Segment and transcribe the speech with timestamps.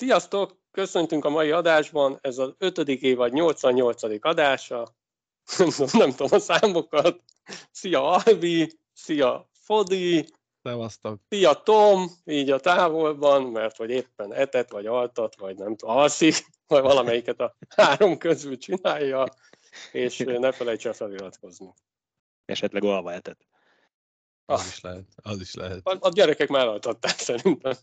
[0.00, 0.56] Sziasztok!
[0.70, 2.18] Köszöntünk a mai adásban.
[2.20, 4.02] Ez az ötödik évad 88.
[4.20, 4.94] adása.
[5.92, 7.22] Nem tudom a számokat.
[7.70, 10.28] Szia Albi, szia Fodi,
[10.62, 11.20] Szevasztok.
[11.28, 16.46] szia Tom, így a távolban, mert vagy éppen etet, vagy altat, vagy nem tudom, alszik,
[16.66, 19.24] vagy valamelyiket a három közül csinálja,
[19.92, 21.74] és ne felejts el feliratkozni.
[22.44, 23.46] Esetleg alva etett.
[24.44, 25.04] Az is lehet.
[25.16, 25.86] Az is lehet.
[25.86, 27.74] A, a gyerekek már altatták szerintem.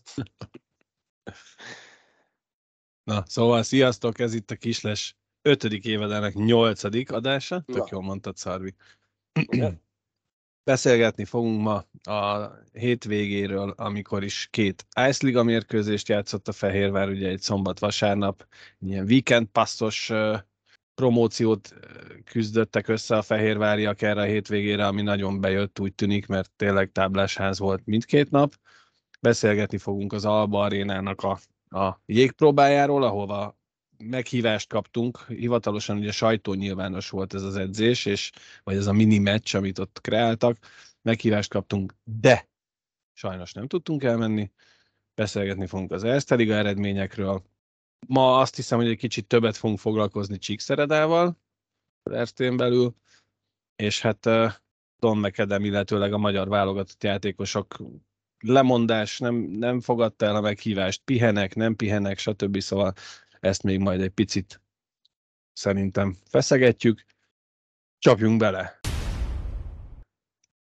[3.08, 7.60] Na, szóval sziasztok, ez itt a Kisles ötödik évadának nyolcadik adása.
[7.60, 7.86] Tök Na.
[7.90, 8.74] jól mondtad, Szarvi.
[10.70, 17.28] Beszélgetni fogunk ma a hétvégéről, amikor is két Ice Liga mérkőzést játszott a Fehérvár, ugye
[17.28, 18.46] egy szombat-vasárnap,
[18.78, 20.12] ilyen weekend passzos
[20.94, 21.74] promóciót
[22.24, 27.58] küzdöttek össze a fehérváriak erre a hétvégére, ami nagyon bejött, úgy tűnik, mert tényleg táblásház
[27.58, 28.54] volt mindkét nap.
[29.20, 31.38] Beszélgetni fogunk az Alba Arénának a,
[31.70, 33.58] a jégpróbájáról, ahova
[33.98, 38.30] meghívást kaptunk, hivatalosan ugye sajtónyilvános volt ez az edzés, és,
[38.64, 40.58] vagy ez a mini meccs, amit ott kreáltak,
[41.02, 42.48] meghívást kaptunk, de
[43.12, 44.50] sajnos nem tudtunk elmenni,
[45.14, 47.42] beszélgetni fogunk az Erste eredményekről.
[48.06, 51.38] Ma azt hiszem, hogy egy kicsit többet fogunk foglalkozni Csíkszeredával,
[52.02, 52.94] Erstén belül,
[53.76, 54.52] és hát uh,
[54.98, 57.76] Don McAdam, illetőleg a magyar válogatott játékosok
[58.40, 62.60] lemondás, nem, nem fogadta el a meghívást, pihenek, nem pihenek, stb.
[62.60, 62.92] Szóval
[63.40, 64.60] ezt még majd egy picit
[65.52, 67.04] szerintem feszegetjük.
[67.98, 68.80] Csapjunk bele!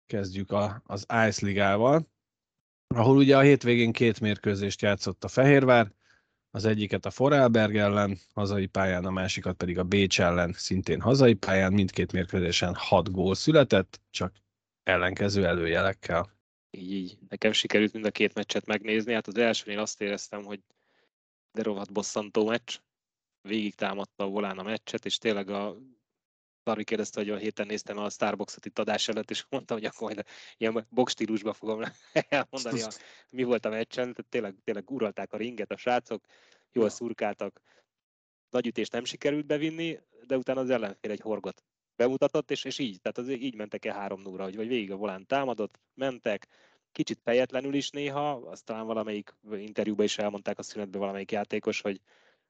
[0.05, 2.07] Kezdjük a, az Ice Ligával,
[2.87, 5.91] ahol ugye a hétvégén két mérkőzést játszott a Fehérvár,
[6.51, 11.33] az egyiket a Forelberg ellen, hazai pályán, a másikat pedig a Bécs ellen, szintén hazai
[11.33, 14.33] pályán, mindkét mérkőzésen 6 gól született, csak
[14.83, 16.34] ellenkező előjelekkel.
[16.75, 17.17] Így, így.
[17.29, 19.13] Nekem sikerült mind a két meccset megnézni.
[19.13, 20.59] Hát az elsőnél azt éreztem, hogy
[21.51, 22.77] de rohadt bosszantó meccs.
[23.41, 25.77] Végig támadta a volán a meccset, és tényleg a
[26.63, 30.13] Szarvi kérdezte, hogy a héten néztem a Starbucksot itt adás előtt, és mondtam, hogy akkor
[30.13, 30.25] majd
[30.57, 31.81] ilyen box stílusban fogom
[32.29, 32.89] elmondani, a,
[33.31, 34.13] mi volt a meccsen.
[34.13, 36.25] Tehát tényleg, tényleg uralták a ringet a srácok,
[36.71, 37.61] jól szurkáltak.
[38.49, 41.63] Nagy ütést nem sikerült bevinni, de utána az ellenfél egy horgot
[41.95, 44.95] bemutatott, és, és így, tehát az így mentek el 3 0 hogy vagy végig a
[44.95, 46.47] volán támadott, mentek,
[46.91, 52.01] kicsit fejetlenül is néha, azt talán valamelyik interjúban is elmondták a szünetben valamelyik játékos, hogy,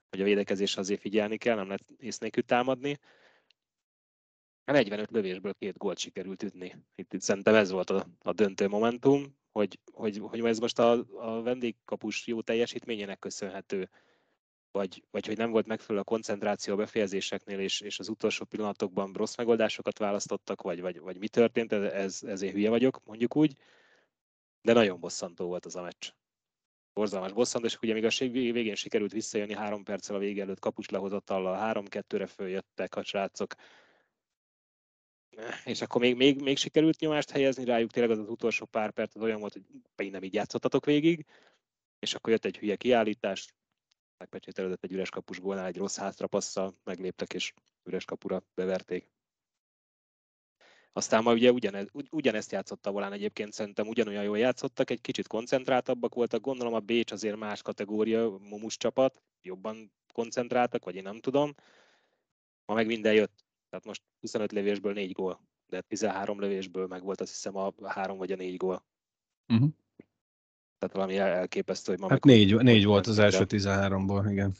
[0.10, 3.00] hogy a védekezésre azért figyelni kell, nem lehet ész támadni.
[4.66, 6.76] A 45 lövésből két gólt sikerült ütni.
[6.96, 11.06] Itt, itt szerintem ez volt a, a döntő momentum, hogy, hogy, hogy ez most a,
[11.14, 13.90] a vendégkapus jó teljesítményének köszönhető,
[14.76, 19.14] vagy, vagy hogy nem volt megfelelő a koncentráció a befejezéseknél, és, és az utolsó pillanatokban
[19.14, 23.58] rossz megoldásokat választottak, vagy, vagy, vagy mi történt, ez, ez, ezért hülye vagyok, mondjuk úgy.
[24.62, 26.10] De nagyon bosszantó volt az a meccs.
[26.94, 30.90] Borzalmas bosszantó, és ugye még a végén sikerült visszajönni három perccel a vége előtt kapus
[30.90, 33.54] lehozatallal, három-kettőre följöttek a srácok.
[35.66, 39.16] És akkor még, még, még sikerült nyomást helyezni rájuk, tényleg az, az utolsó pár perc
[39.16, 39.64] az olyan volt, hogy
[39.96, 41.26] pedig nem így játszottatok végig,
[42.00, 43.48] és akkor jött egy hülye kiállítás,
[44.18, 47.54] megpecsételődött egy üres kapus gólnál, egy rossz hátrapasszal, megléptek és
[47.84, 49.10] üres kapura beverték.
[50.94, 55.28] Aztán ma ugye ugyanez, ugy- ugyanezt játszotta volán egyébként, szerintem ugyanolyan jól játszottak, egy kicsit
[55.28, 61.20] koncentráltabbak voltak, gondolom a Bécs azért más kategória, mumus csapat, jobban koncentráltak, vagy én nem
[61.20, 61.54] tudom.
[62.66, 67.22] Ma meg minden jött, tehát most 25 lövésből 4 gól, de 13 lövésből meg volt
[67.22, 68.86] azt hiszem a 3 vagy a 4 gól.
[69.48, 69.70] Uh-huh.
[70.78, 73.46] Tehát valami el- elképesztő, hogy ma Hát négy, négy volt az első el.
[73.50, 74.56] 13-ból, igen.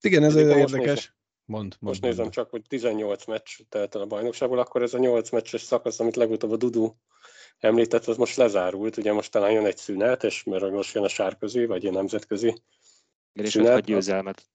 [0.00, 1.16] Igen, ez most érdekes.
[1.44, 2.14] Mond, mond, Most mond.
[2.14, 6.00] nézem csak, hogy 18 meccs telt el a bajnokságból, akkor ez a 8 meccses szakasz,
[6.00, 6.94] amit legutóbb a Dudu
[7.58, 8.96] említett, az most lezárult.
[8.96, 12.46] Ugye most talán jön egy szünet, és mert most jön a sárközi, vagy a nemzetközi.
[13.32, 14.46] Igen, és Szünet, öt hat győzelmet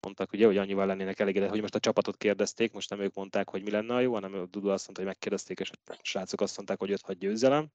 [0.00, 3.48] mondtak, ugye, hogy annyival lennének elégedett, hogy most a csapatot kérdezték, most nem ők mondták,
[3.48, 6.40] hogy mi lenne a jó, hanem a Dudu azt mondta, hogy megkérdezték, és a srácok
[6.40, 7.68] azt mondták, hogy 5-6 győzelem.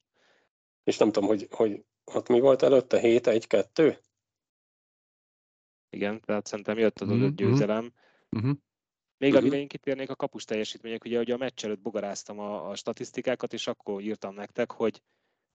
[0.83, 3.97] És nem tudom, hogy, hogy ott mi volt előtte, 7-1-2?
[5.89, 7.35] Igen, tehát szerintem jött az Mhm, öt mhm.
[7.35, 7.93] győzelem.
[8.29, 8.55] Uh-huh.
[9.17, 9.41] Még Mhm.
[9.41, 13.53] amire én kitérnék a kapus teljesítmények, ugye, ugye a meccs előtt bogaráztam a, a statisztikákat,
[13.53, 15.01] és akkor írtam nektek, hogy,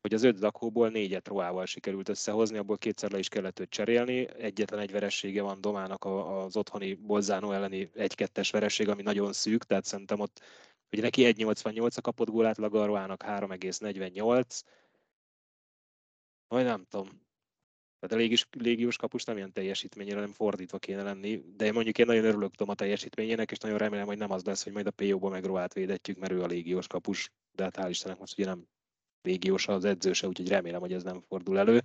[0.03, 4.27] hogy az öt zakóból négyet Roával sikerült összehozni, abból kétszer le is kellett őt cserélni.
[4.37, 9.85] Egyetlen egy veressége van Domának az otthoni Bolzánó elleni egy-kettes vereség, ami nagyon szűk, tehát
[9.85, 10.41] szerintem ott
[10.89, 14.61] hogy neki 1,88 a kapott gól átlag, a Roának 3,48.
[16.47, 17.07] Majd nem tudom.
[17.99, 21.97] Tehát a légis, légiós kapus nem ilyen teljesítményére, nem fordítva kéne lenni, de én mondjuk
[21.97, 24.87] én nagyon örülök tudom a teljesítményének, és nagyon remélem, hogy nem az lesz, hogy majd
[24.87, 28.37] a PO-ba meg Roát védetjük, mert ő a légiós kapus, de hát hál' Istennek most
[28.37, 28.67] ugye nem
[29.23, 31.81] légiós az edzőse, úgyhogy remélem, hogy ez nem fordul elő.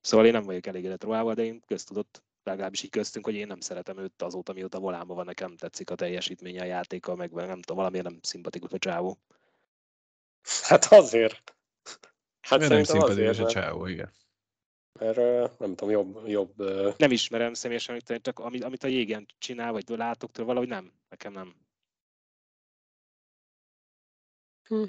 [0.00, 3.60] Szóval én nem vagyok elégedett Roával, de én köztudott, legalábbis így köztünk, hogy én nem
[3.60, 7.76] szeretem őt azóta, mióta volánban van, nekem tetszik a teljesítménye, a játéka, meg nem tudom,
[7.76, 9.18] valamiért nem szimpatikus a csávó.
[10.62, 11.54] Hát azért.
[12.40, 14.12] Hát nem szimpatikus a csávó, igen.
[14.98, 15.16] Mert
[15.58, 16.28] nem tudom, jobb...
[16.28, 16.58] jobb
[16.98, 20.92] nem ismerem személyesen, csak amit, amit a jégen csinál, vagy látok tőle, valahogy nem.
[21.08, 21.54] Nekem nem.
[24.62, 24.84] Hm.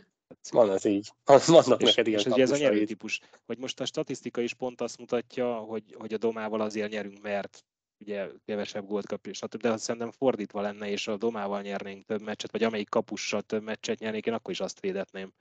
[0.52, 1.14] Van ez így.
[1.26, 3.22] Vannak és, neked ilyen és ez, ez a nyerő típus.
[3.46, 7.66] Hogy most a statisztika is pont azt mutatja, hogy, hogy a domával azért nyerünk, mert
[8.00, 12.22] ugye kevesebb gólt kap, és de ha szerintem fordítva lenne, és a domával nyernénk több
[12.22, 15.34] meccset, vagy amelyik kapussal több meccset nyernék, én akkor is azt védetném.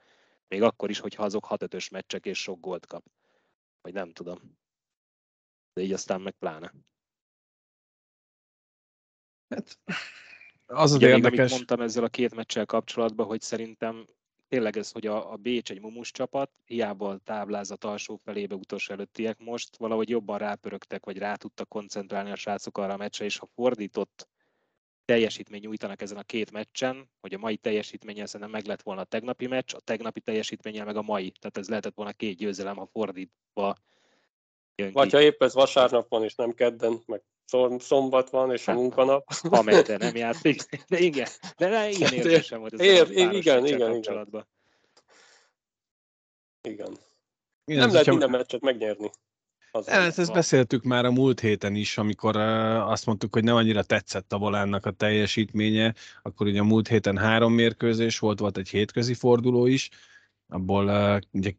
[0.47, 3.03] Még akkor is, hogyha azok 6-5-ös meccsek és sok gólt kap.
[3.81, 4.57] Vagy nem tudom.
[5.73, 6.73] De így aztán meg pláne.
[9.49, 9.79] Hát,
[10.65, 11.29] az az érdekes.
[11.29, 14.05] Még, amit mondtam ezzel a két meccsel kapcsolatban, hogy szerintem
[14.47, 18.93] tényleg ez, hogy a, a Bécs egy mumus csapat, hiába a táblázat alsó felébe utolsó
[18.93, 23.37] előttiek most valahogy jobban rápörögtek, vagy rá tudtak koncentrálni a srácok arra a meccsre, és
[23.37, 24.27] ha fordított
[25.05, 29.05] teljesítmény nyújtanak ezen a két meccsen, hogy a mai teljesítménye szerintem meg lett volna a
[29.05, 31.31] tegnapi meccs, a tegnapi teljesítménye meg a mai.
[31.31, 33.75] Tehát ez lehetett volna két győzelem, ha fordítva
[34.75, 35.15] jön Vagy ki.
[35.15, 37.21] ha épp ez vasárnap van, és nem kedden, meg
[37.79, 39.33] szombat van, és a hát, munkanap.
[39.49, 40.85] Ha de nem játszik.
[40.87, 41.27] De igen,
[41.57, 44.47] de ne, igen hát érzésem volt ez ér, a igen, igen, igen, igen.
[46.61, 46.97] Igen.
[47.65, 49.09] Igen, nem lehet minden meccset megnyerni.
[49.71, 53.55] Az ezt, ezt beszéltük már a múlt héten is, amikor uh, azt mondtuk, hogy nem
[53.55, 58.57] annyira tetszett a volánnak a teljesítménye, akkor ugye a múlt héten három mérkőzés volt, volt
[58.57, 59.89] egy hétközi forduló is,
[60.47, 61.51] abból uh, ugye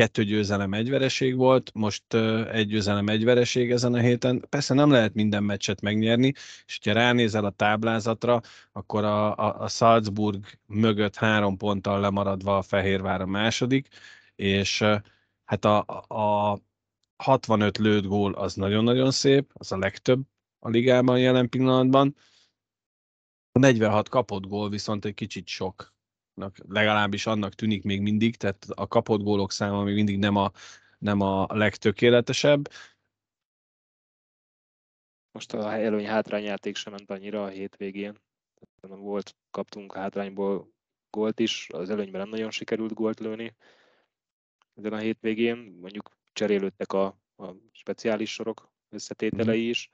[0.00, 2.14] kettő győzelem, egy volt, most
[2.52, 4.44] egy győzelem, egy vereség ezen a héten.
[4.48, 6.32] Persze nem lehet minden meccset megnyerni,
[6.66, 8.40] és ha ránézel a táblázatra,
[8.72, 13.88] akkor a, a, a Salzburg mögött három ponttal lemaradva a Fehérvár a második,
[14.36, 14.84] és
[15.44, 16.58] hát a, a
[17.16, 20.22] 65 lőtt gól az nagyon-nagyon szép, az a legtöbb
[20.58, 22.16] a ligában jelen pillanatban.
[23.52, 25.94] A 46 kapott gól viszont egy kicsit sok.
[26.68, 30.50] Legalábbis annak tűnik még mindig, tehát a kapott gólok száma még mindig nem a,
[30.98, 32.68] nem a legtökéletesebb.
[35.32, 38.18] Most a előny hátrányjáték sem ment annyira a hétvégén.
[38.80, 40.72] Volt, kaptunk hátrányból
[41.10, 43.56] gólt is, az előnyben nem nagyon sikerült gólt lőni
[44.74, 45.56] ezen a hétvégén.
[45.80, 47.04] Mondjuk cserélődtek a,
[47.36, 49.68] a speciális sorok összetételei mhm.
[49.68, 49.90] is.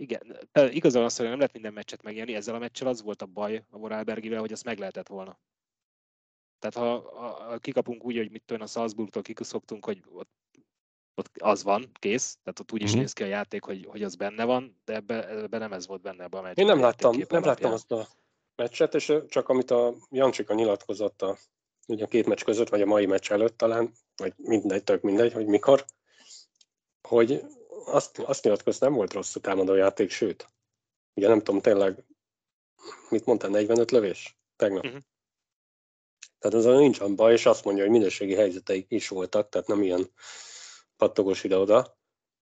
[0.00, 0.38] Igen,
[0.70, 3.64] igazán azt, hogy nem lehet minden meccset megnyerni, ezzel a meccsel az volt a baj
[3.70, 5.38] a Vorarlbergivel, hogy azt meg lehetett volna.
[6.58, 10.30] Tehát ha a, a, kikapunk úgy, hogy mit tudom, a Salzburgtól kikuszogtunk, hogy ott,
[11.14, 13.00] ott az van, kész, tehát ott úgy is mm-hmm.
[13.00, 16.00] néz ki a játék, hogy, hogy az benne van, de ebben ebbe nem ez volt
[16.00, 16.64] benne ebbe a meccsben.
[16.66, 18.08] Én nem láttam, nem láttam azt a
[18.56, 21.36] meccset, és csak amit a Jancsika nyilatkozott a
[21.88, 25.32] ugye a két meccs között, vagy a mai meccs előtt talán, vagy mindegy, tök mindegy,
[25.32, 25.84] hogy mikor,
[27.08, 27.44] hogy
[27.84, 30.48] azt, azt nyilatkozott, nem volt rossz a támadó játék, sőt,
[31.14, 32.04] ugye nem tudom, tényleg,
[33.08, 34.84] mit mondtál, 45 lövés tegnap?
[34.84, 35.00] Uh-huh.
[36.38, 39.82] Tehát az nincs olyan baj, és azt mondja, hogy minőségi helyzeteik is voltak, tehát nem
[39.82, 40.10] ilyen
[40.96, 41.98] pattogós ide-oda.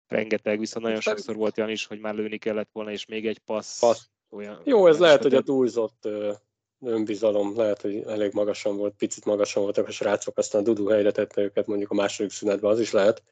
[0.07, 3.39] Rengeteg, viszont nagyon sokszor volt olyan is, hogy már lőni kellett volna, és még egy
[3.39, 3.81] passz.
[3.81, 4.09] passz.
[4.31, 6.09] Olyan, Jó, ez lehet, hogy a túlzott
[6.81, 11.11] önbizalom, lehet, hogy elég magasan volt, picit magasan voltak a srácok, aztán a Dudu helyre
[11.11, 13.23] tette őket mondjuk a második szünetben, az is lehet,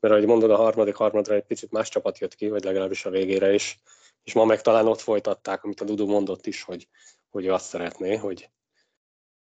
[0.00, 3.10] mert ahogy mondod, a harmadik harmadra egy picit más csapat jött ki, vagy legalábbis a
[3.10, 3.80] végére is,
[4.24, 6.88] és ma meg talán ott folytatták, amit a Dudu mondott is, hogy,
[7.28, 8.50] hogy azt szeretné, hogy,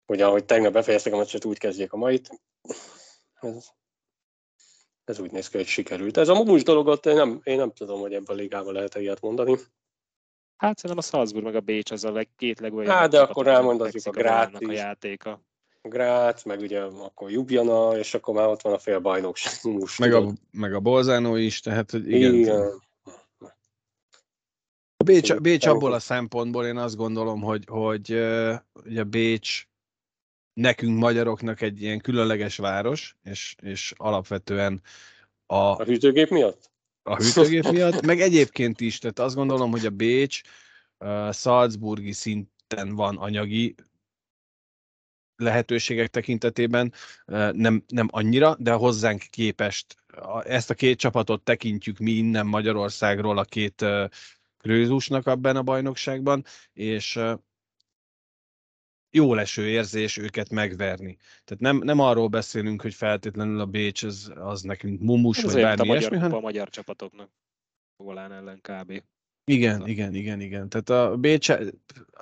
[0.06, 2.40] hogy ahogy tegnap befejeztek a meccset, úgy kezdjék a mait.
[3.40, 3.68] Ez,
[5.04, 6.16] ez úgy néz ki, hogy sikerült.
[6.16, 9.20] Ez a mumus dologot én nem, én nem tudom, hogy ebben a ligában lehet ilyet
[9.20, 9.58] mondani.
[10.56, 12.92] Hát szerintem a Salzburg meg a Bécs az a leg, két legolyabb.
[12.92, 15.40] Hát, de akkor elmondhatjuk a Grát a játéka.
[15.88, 19.52] Grát, meg ugye akkor Jubjana, és akkor már ott van a fél bajnokság.
[19.98, 22.34] Meg a, meg a Bolzánó is, tehát hogy igen.
[22.34, 22.82] igen.
[24.96, 28.10] A Bécs, Bécs abból a szempontból én azt gondolom, hogy, hogy
[28.84, 29.66] ugye Bécs
[30.52, 34.82] nekünk magyaroknak egy ilyen különleges város, és, és alapvetően
[35.46, 35.56] a...
[35.56, 36.70] A hűtőgép miatt?
[37.08, 40.40] a hűtőgép miatt, meg egyébként is, tehát azt gondolom, hogy a Bécs
[40.98, 43.74] uh, Salzburgi szinten van anyagi
[45.38, 46.92] lehetőségek tekintetében,
[47.52, 49.96] nem, nem annyira, de hozzánk képest
[50.42, 53.84] ezt a két csapatot tekintjük mi innen Magyarországról a két
[54.58, 57.20] Krőzusnak abban a bajnokságban, és
[59.10, 61.16] jó leső érzés őket megverni.
[61.44, 65.54] Tehát nem, nem arról beszélünk, hogy feltétlenül a Bécs az, az nekünk mumus, Ez vagy
[65.54, 67.30] mint a bármi magyar, ilyesmi, a magyar csapatoknak.
[67.96, 69.02] Volán ellen kb.
[69.48, 70.68] Igen, Ez a- igen, igen, igen.
[70.68, 71.52] Tehát a Bécs,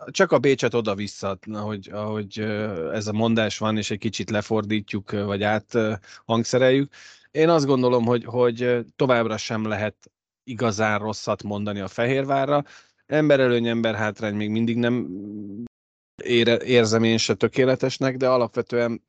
[0.07, 2.39] csak a Bécset oda-vissza, ahogy, ahogy
[2.93, 5.93] ez a mondás van, és egy kicsit lefordítjuk, vagy át ö,
[6.25, 6.93] hangszereljük.
[7.31, 10.11] Én azt gondolom, hogy, hogy továbbra sem lehet
[10.45, 12.65] igazán rosszat mondani a Fehérvárra.
[13.07, 15.09] Emberelőny, emberhátrány még mindig nem
[16.23, 19.03] ére, érzem én se tökéletesnek, de alapvetően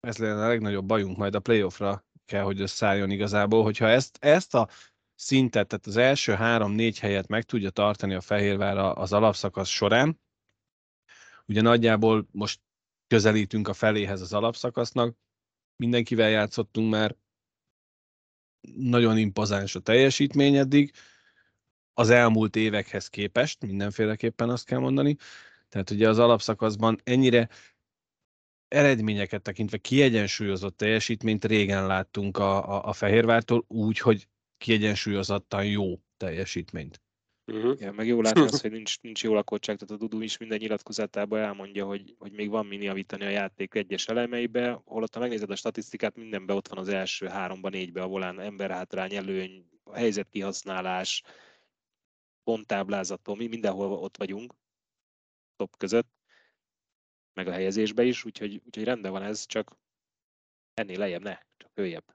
[0.00, 4.54] ez lenne a legnagyobb bajunk, majd a playoffra kell, hogy összeálljon igazából, hogyha ezt, ezt
[4.54, 4.68] a
[5.14, 10.20] szintet, tehát az első három-négy helyet meg tudja tartani a Fehérvár az alapszakasz során,
[11.46, 12.60] ugye nagyjából most
[13.06, 15.16] közelítünk a feléhez az alapszakasznak,
[15.76, 17.16] mindenkivel játszottunk már,
[18.76, 20.92] nagyon impozáns a teljesítmény eddig,
[21.92, 25.16] az elmúlt évekhez képest, mindenféleképpen azt kell mondani.
[25.68, 27.48] Tehát ugye az alapszakaszban ennyire
[28.68, 37.02] eredményeket tekintve kiegyensúlyozott teljesítményt régen láttunk a, a, a Fehérvártól úgy, hogy kiegyensúlyozottan jó teljesítményt.
[37.46, 37.72] Uh-huh.
[37.72, 40.58] Igen, meg jó látni azt, hogy nincs, nincs jó lakottság, tehát a Dudu is minden
[40.58, 45.50] nyilatkozatában elmondja, hogy, hogy még van min javítani a játék egyes elemeibe, holott ha megnézed
[45.50, 50.28] a statisztikát, mindenben ott van az első háromban, négybe a volán emberhátrány, előny, a helyzet
[50.28, 51.22] kihasználás,
[52.44, 54.54] ponttáblázaton, mi mindenhol ott vagyunk,
[55.56, 56.08] top között,
[57.34, 59.76] meg a helyezésbe is, úgyhogy, úgyhogy rendben van ez, csak
[60.74, 62.14] ennél lejjebb ne, csak följebb.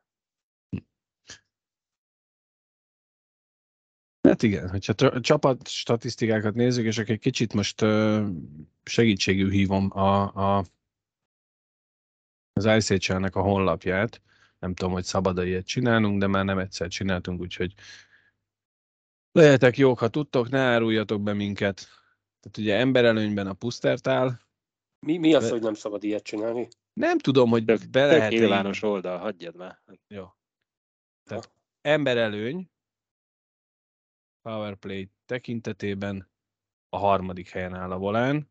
[4.30, 8.26] Hát igen, hogyha t- csapat statisztikákat nézzük, és akkor egy kicsit most ö,
[8.84, 10.64] segítségül hívom a, a,
[12.54, 14.22] az ICHL-nek a honlapját.
[14.60, 17.74] Nem tudom, hogy szabad-e ilyet csinálnunk, de már nem egyszer csináltunk, úgyhogy
[19.32, 21.88] lehetek jók, ha tudtok, ne áruljatok be minket.
[22.40, 24.40] Tehát ugye emberelőnyben a pusztert áll.
[25.06, 26.68] Mi, mi az, De- hogy nem szabad ilyet csinálni?
[26.94, 29.82] Nem tudom, hogy Tök, be tök lehet nyilvános oldal, hagyjad már.
[30.08, 30.26] Jó.
[31.24, 32.70] Tehát emberelőny
[34.50, 36.30] powerplay tekintetében
[36.90, 38.50] a harmadik helyen áll a volán,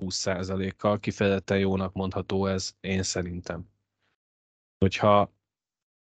[0.00, 3.68] 20%-kal kifejezetten jónak mondható ez, én szerintem.
[4.78, 5.32] Hogyha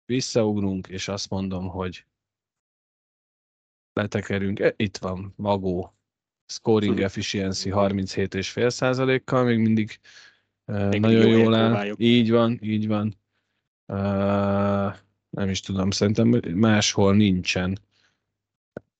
[0.05, 2.05] visszaugrunk, és azt mondom, hogy
[3.93, 5.93] letekerünk, e, itt van, Magó,
[6.45, 7.03] scoring Mhm.
[7.03, 9.99] efficiency 37,5%-kal, még mindig
[10.65, 11.65] e, Még nagyon jól áll.
[11.65, 11.99] próbáljuk.
[11.99, 13.15] Így van, így van.
[13.85, 13.95] E,
[15.29, 17.77] nem is tudom, szerintem máshol nincsen.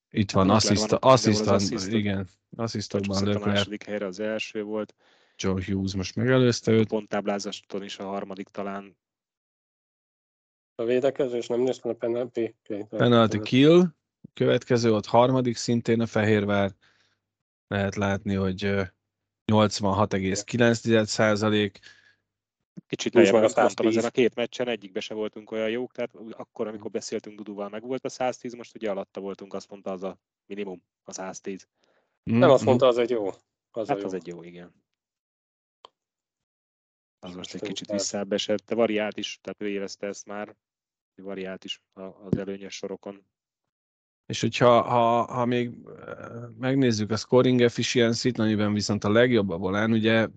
[0.09, 4.05] Itt van, Leclerc assziszt, van ott mindenhol az asszisztant, igen, asszisztokban Becsúszott a második helyre
[4.05, 4.95] az első volt,
[5.41, 6.87] John Hughes most megelőzte őt.
[6.87, 8.97] ponttáblázaton is a harmadik talán.
[10.75, 12.55] A védekezés nem néztem a penalty.
[12.89, 13.83] Penalty kill,
[14.33, 16.75] következő ott harmadik, szintén a Fehérvár.
[17.67, 18.83] Lehet látni, hogy ö,
[19.51, 21.79] 86,9 százalék.
[22.89, 23.87] Kicsit lejjebb 110.
[23.87, 27.83] ezen a két meccsen egyikbe se voltunk olyan jók, tehát akkor, amikor beszéltünk Duduval, meg
[27.83, 31.67] volt a 110, most ugye alatta voltunk, azt mondta az a minimum, a 110.
[32.23, 33.27] Nem azt mondta, az egy jó.
[33.71, 34.05] Az Hát a jó.
[34.05, 34.83] az egy jó, igen.
[37.19, 40.55] Az most egy kicsit visszább esett, de variált is, tehát ő érezte ezt már,
[41.15, 43.25] variált is az előnyös sorokon.
[44.25, 49.57] És hogyha ha, ha még ö, megnézzük a scoring efficiency-t, amiben viszont a legjobb a
[49.57, 50.27] volán, ugye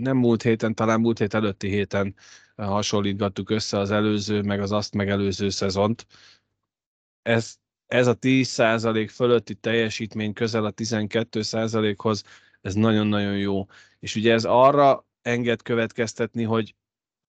[0.00, 2.14] nem múlt héten, talán múlt hét előtti héten
[2.56, 6.06] ö, hasonlítgattuk össze az előző, meg az azt megelőző szezont.
[7.22, 7.54] Ez,
[7.86, 12.24] ez a 10% fölötti teljesítmény közel a 12%-hoz,
[12.60, 13.66] ez nagyon-nagyon jó.
[13.98, 16.74] És ugye ez arra enged következtetni, hogy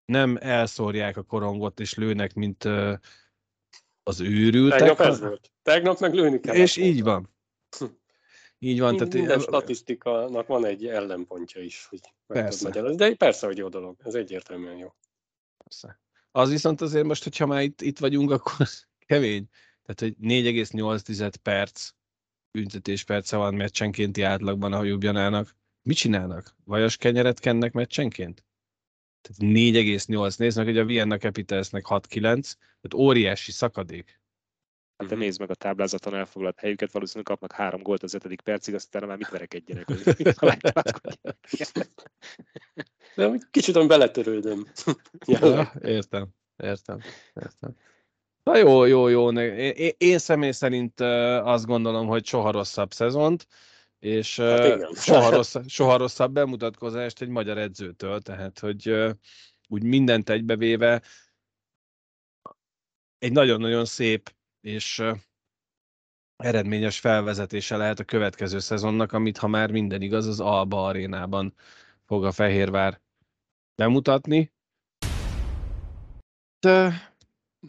[0.05, 2.93] nem elszórják a korongot és lőnek, mint ö,
[4.03, 4.79] az őrültek.
[4.79, 5.51] Tegnap ez volt.
[5.61, 6.55] Tegnap meg lőni kell.
[6.55, 7.29] és így van.
[8.63, 8.87] Így van.
[8.87, 12.93] Mind, Tehát, minden statisztikának van egy ellenpontja is, hogy Persze.
[12.93, 13.95] De persze, hogy jó dolog.
[14.03, 14.93] Ez egyértelműen jó.
[15.63, 15.99] persze.
[16.31, 18.67] Az viszont azért most, hogyha már itt, itt vagyunk, akkor
[19.05, 19.47] kemény.
[19.83, 21.89] Tehát, hogy 4,8 perc
[22.51, 25.55] büntetés perce van meccsenkénti átlagban a Jubjanának.
[25.81, 26.55] Mit csinálnak?
[26.63, 28.45] Vajas kenyeret kennek meccsenként?
[29.21, 30.37] Tehát 4,8.
[30.37, 32.19] Nézd meg, hogy a Vienna Capitalsnek 6,9.
[32.21, 34.20] Tehát óriási szakadék.
[35.01, 35.23] Hát te Mhm.
[35.23, 39.17] nézd meg a táblázatban elfoglalt helyüket, valószínűleg kapnak három gólt az ötödik percig, aztán már
[39.17, 40.03] mit verekedjenek, hogy.
[43.15, 44.67] De kicsit olyan beletörődöm.
[45.25, 46.27] Ja, értem,
[46.63, 46.99] értem,
[47.33, 47.75] értem.
[48.43, 49.31] Na jó, jó, jó.
[49.31, 53.47] Én, én személy szerint azt gondolom, hogy soha rosszabb szezont,
[53.99, 58.95] és Hát soha, rosszabb, soha rosszabb bemutatkozást egy magyar edzőtől, tehát hogy
[59.67, 61.01] úgy mindent egybevéve
[63.17, 65.03] egy nagyon-nagyon szép és
[66.35, 71.53] eredményes felvezetése lehet a következő szezonnak, amit ha már minden igaz, az Alba arénában
[72.05, 73.01] fog a Fehérvár
[73.75, 74.51] bemutatni.
[76.59, 77.09] De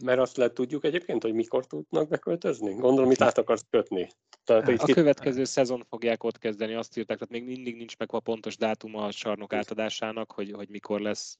[0.03, 2.73] Mert azt lehet tudjuk egyébként, hogy mikor tudnak beköltözni?
[2.73, 4.09] Gondolom, itt át akarsz kötni.
[4.43, 8.19] Tehát, A következő szezon fogják ott kezdeni, azt írták, tehát még mindig nincs meg a
[8.19, 11.37] pontos dátuma a csarnok átadásának, hogy, hogy mikor lesz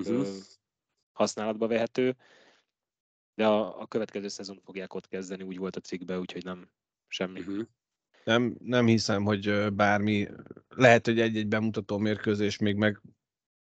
[0.00, 0.16] uh-huh.
[0.16, 0.28] ö,
[1.12, 2.16] használatba vehető,
[3.38, 6.68] de a, a következő szezon fogják ott kezdeni, úgy volt a cikkben, úgyhogy nem
[7.08, 7.40] semmi.
[7.40, 7.62] Uh-huh.
[8.24, 10.28] nem, nem hiszem, hogy bármi,
[10.68, 13.00] lehet, hogy egy-egy bemutató mérkőzés még meg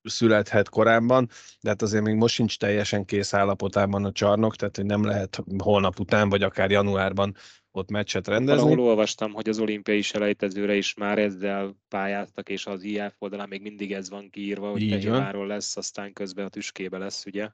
[0.04, 1.30] születhet korábban,
[1.62, 5.44] de hát azért még most sincs teljesen kész állapotában a csarnok, tehát hogy nem lehet
[5.58, 7.36] holnap után, vagy akár januárban
[7.72, 8.62] ott meccset rendezni.
[8.62, 13.62] Valahol olvastam, hogy az olimpiai selejtezőre is már ezzel pályáztak, és az IF oldalán még
[13.62, 14.90] mindig ez van kiírva, hogy.
[14.90, 17.50] Fehérváról lesz, aztán közben a tüskébe lesz, ugye?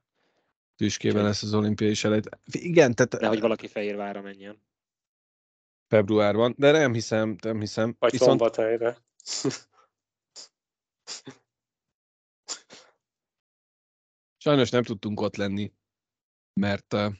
[0.76, 2.30] Tüskében lesz az olimpiai selejt.
[2.52, 4.62] Igen, tehát De hogy valaki Fehérvárra menjen.
[5.88, 7.96] februárban, de nem hiszem, nem hiszem.
[8.00, 8.98] Vagy Viszont szombathelyre.
[14.44, 15.72] sajnos nem tudtunk ott lenni,
[16.54, 17.14] mert uh,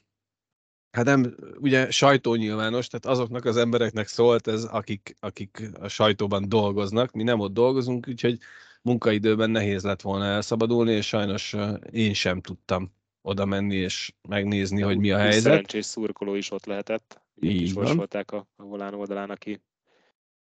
[0.90, 6.48] hát nem, ugye sajtó nyilvános, tehát azoknak az embereknek szólt ez, akik, akik a sajtóban
[6.48, 8.38] dolgoznak, mi nem ott dolgozunk, úgyhogy
[8.82, 12.92] munkaidőben nehéz lett volna elszabadulni, és sajnos uh, én sem tudtam
[13.26, 15.42] oda menni és megnézni, hogy mi a helyzet.
[15.42, 17.20] Szerencsés szurkoló is ott lehetett.
[17.40, 17.96] Így is van.
[17.96, 19.60] volták a, a volán oldalán, aki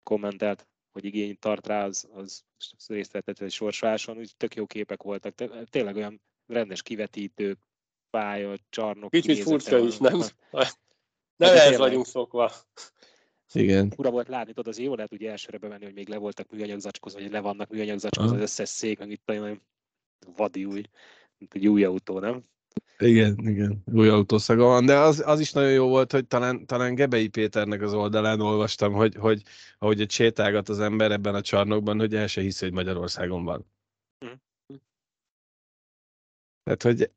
[0.02, 2.44] kommentelt, hogy igény tart rá, az, az
[2.86, 5.34] részt vett egy sorsoláson, úgy tök jó képek voltak.
[5.70, 7.58] Tényleg olyan rendes kivetítő,
[8.10, 9.10] pálya, csarnok.
[9.10, 10.18] Kicsit furcsa is, nem?
[11.36, 12.52] Nem de ehhez vagyunk szokva.
[13.52, 13.90] Igen.
[13.90, 16.80] Fura volt látni, tudod, az jó lehet ugye elsőre bemenni, hogy még le voltak műanyag
[16.80, 19.62] zacskózva, vagy le vannak műanyag zacskózva az összes szék, meg itt olyan
[20.36, 20.82] vadi új,
[21.38, 22.45] mint egy új autó, nem?
[22.99, 26.95] Igen, igen, új autószaga van, de az, az is nagyon jó volt, hogy talán, talán
[26.95, 29.43] Gebei Péternek az oldalán olvastam, hogy, hogy
[29.78, 33.67] ahogy egy sétálgat az ember ebben a csarnokban, hogy el se hiszi, hogy Magyarországon van.
[34.19, 34.32] Mhm.
[36.63, 37.11] Tehát, hogy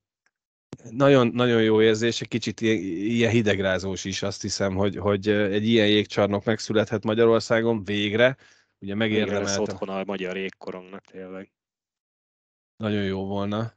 [0.89, 5.67] nagyon, nagyon jó érzés, egy kicsit ilyen, ilyen hidegrázós is, azt hiszem, hogy, hogy egy
[5.67, 8.37] ilyen jégcsarnok megszülethet Magyarországon végre,
[8.79, 11.51] ugye Végre lesz megérdemelte, otthon a magyar jégkorongnak tényleg.
[12.75, 13.73] nagyon jó volna.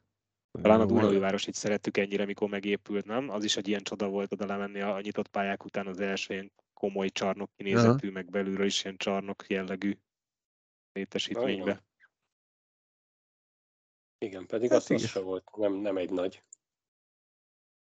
[0.62, 1.00] Talán a Jó volna.
[1.06, 3.28] Dunaújvárosit szerettük ennyire, mikor megépült, nem?
[3.30, 6.52] Az is egy ilyen csoda volt oda lemenni a nyitott pályák után az első ilyen
[6.74, 9.98] komoly csarnok kinézetű, meg belülről is ilyen csarnok jellegű
[10.92, 11.84] létesítménybe.
[14.18, 15.08] Igen, pedig Hát azt az igen.
[15.08, 15.56] se volt.
[15.56, 16.42] Nem, nem egy nagy.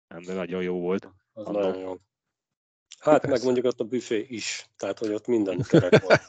[0.07, 1.11] Nem, de nagyon jó volt.
[1.33, 1.59] Az Annó.
[1.59, 1.95] nagyon jó.
[2.99, 3.45] Hát meg Persze.
[3.45, 4.69] mondjuk ott a büfé is.
[4.77, 6.21] Tehát, hogy ott minden kerek volt.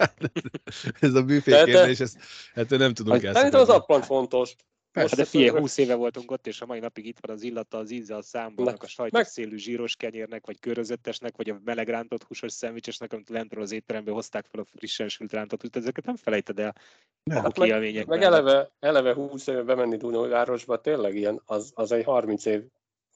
[1.01, 2.18] ez a büfé De- kérdés, ezt,
[2.55, 3.94] ettől nem tudunk Hát, Szerintem az elszakadni.
[3.94, 4.57] appant fontos.
[4.96, 7.18] Persze, Hát de Most figyelj, akkor- 20 éve voltunk ott, és a mai napig itt
[7.20, 11.37] van az illata, az íze a számban, a sajtos meg- szélű zsíros kenyérnek, vagy körözettesnek,
[11.37, 15.32] vagy a meleg rántott húsos szendvicsesnek, amit lentről az étteremből hozták fel a frissen sült
[15.32, 16.74] rántott húst, ezeket nem felejted el
[17.22, 17.38] Nem.
[17.38, 18.22] a Hát meg- Meg mellett.
[18.24, 22.62] eleve, eleve 20 éve bemenni Dunajvárosba, tényleg ilyen, az, az egy 30 év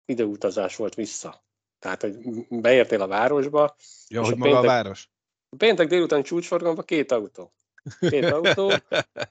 [0.05, 1.45] időutazás volt vissza.
[1.79, 2.17] Tehát, hogy
[2.49, 3.77] beértél a városba,
[4.09, 5.11] Ja, hogy a maga a péntek- város?
[5.57, 7.53] péntek délután csúcsforgalomban két autó.
[8.01, 8.73] Két autó,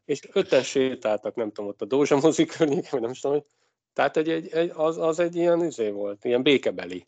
[0.05, 3.47] és öten sétáltak, nem tudom, ott a Dózsa mozi környéken, vagy nem is tudom, hogy-
[3.93, 7.05] tehát egy, egy, egy, az, az egy ilyen izé volt, ilyen békebeli.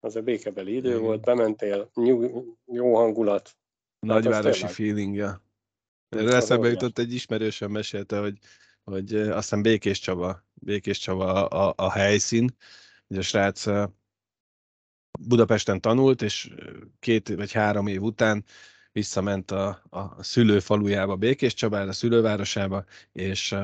[0.00, 1.00] Az egy békebeli idő Igen.
[1.00, 3.56] volt, bementél, nyug, jó hangulat.
[3.98, 5.42] Nagyvárosi feelingja.
[6.08, 8.38] Az Erre eszembe jutott egy ismerősöm mesélte, hogy,
[8.84, 12.56] hogy aztán Békés Csaba, Békés Csaba a, a, a helyszín,
[13.06, 13.64] hogy a srác
[15.20, 16.54] Budapesten tanult, és
[16.98, 18.44] két vagy három év után
[18.96, 23.54] visszament a, a szülőfalujába, Békés Csabára, a szülővárosába, és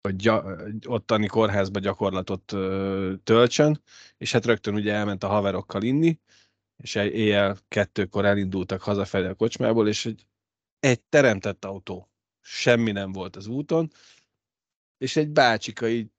[0.00, 3.82] hogy gya, ottani kórházba gyakorlatot ö, töltsön,
[4.18, 6.20] és hát rögtön ugye elment a haverokkal inni,
[6.76, 10.26] és éjjel kettőkor elindultak hazafelé a kocsmából, és egy,
[10.80, 13.90] egy teremtett autó, semmi nem volt az úton,
[14.98, 16.10] és egy bácsika így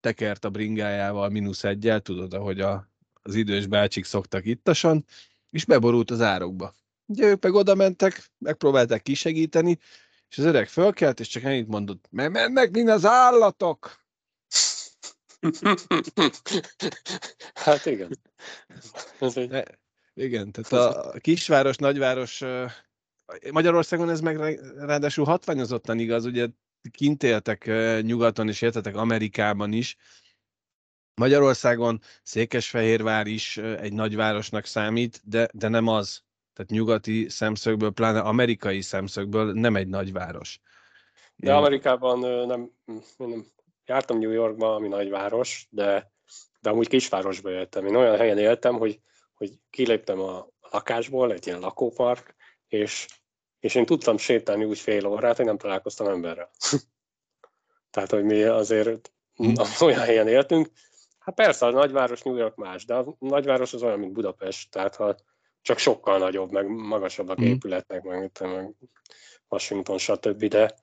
[0.00, 2.90] tekert a bringájával mínusz egyel, tudod, ahogy a,
[3.22, 5.04] az idős bácsik szoktak ittasan,
[5.50, 6.74] és beborult az árokba.
[7.06, 9.78] Ugye ők meg oda mentek, megpróbálták kisegíteni,
[10.28, 14.04] és az öreg fölkelt, és csak ennyit mondott, mert mennek, mint az állatok.
[17.64, 18.18] hát igen.
[19.18, 19.78] Egy, E,
[20.14, 22.42] igen, tehát a kisváros, nagyváros,
[23.50, 26.48] Magyarországon ez meg rá- ráadásul hatványozottan igaz, ugye
[26.90, 27.70] kint éltek
[28.02, 29.96] nyugaton, és éltetek Amerikában is.
[31.14, 36.25] Magyarországon Székesfehérvár is egy nagyvárosnak számít, de, de nem az.
[36.56, 40.60] Tehát nyugati szemszögből, pláne amerikai szemszögből nem egy nagyváros.
[41.36, 42.70] de Amerikában nem,
[43.16, 43.46] nem,
[43.84, 46.12] jártam New Yorkba, ami nagyváros, de,
[46.60, 47.86] de amúgy kisvárosba éltem.
[47.86, 49.00] Én olyan helyen éltem, hogy,
[49.34, 52.34] hogy kiléptem a lakásból, egy ilyen lakópark,
[52.68, 53.06] és,
[53.60, 56.50] és én tudtam sétálni úgy fél órát, hogy nem találkoztam emberrel.
[57.90, 59.52] Tehát, hogy mi azért hm.
[59.84, 60.70] olyan helyen éltünk.
[61.18, 64.96] Hát persze, a nagyváros New York más, de a nagyváros az olyan, mint Budapest, tehát
[64.96, 65.16] ha
[65.66, 67.44] csak sokkal nagyobb, meg magasabbak mm.
[67.44, 68.74] épületek, meg, meg
[69.48, 70.44] Washington, stb.
[70.44, 70.74] De,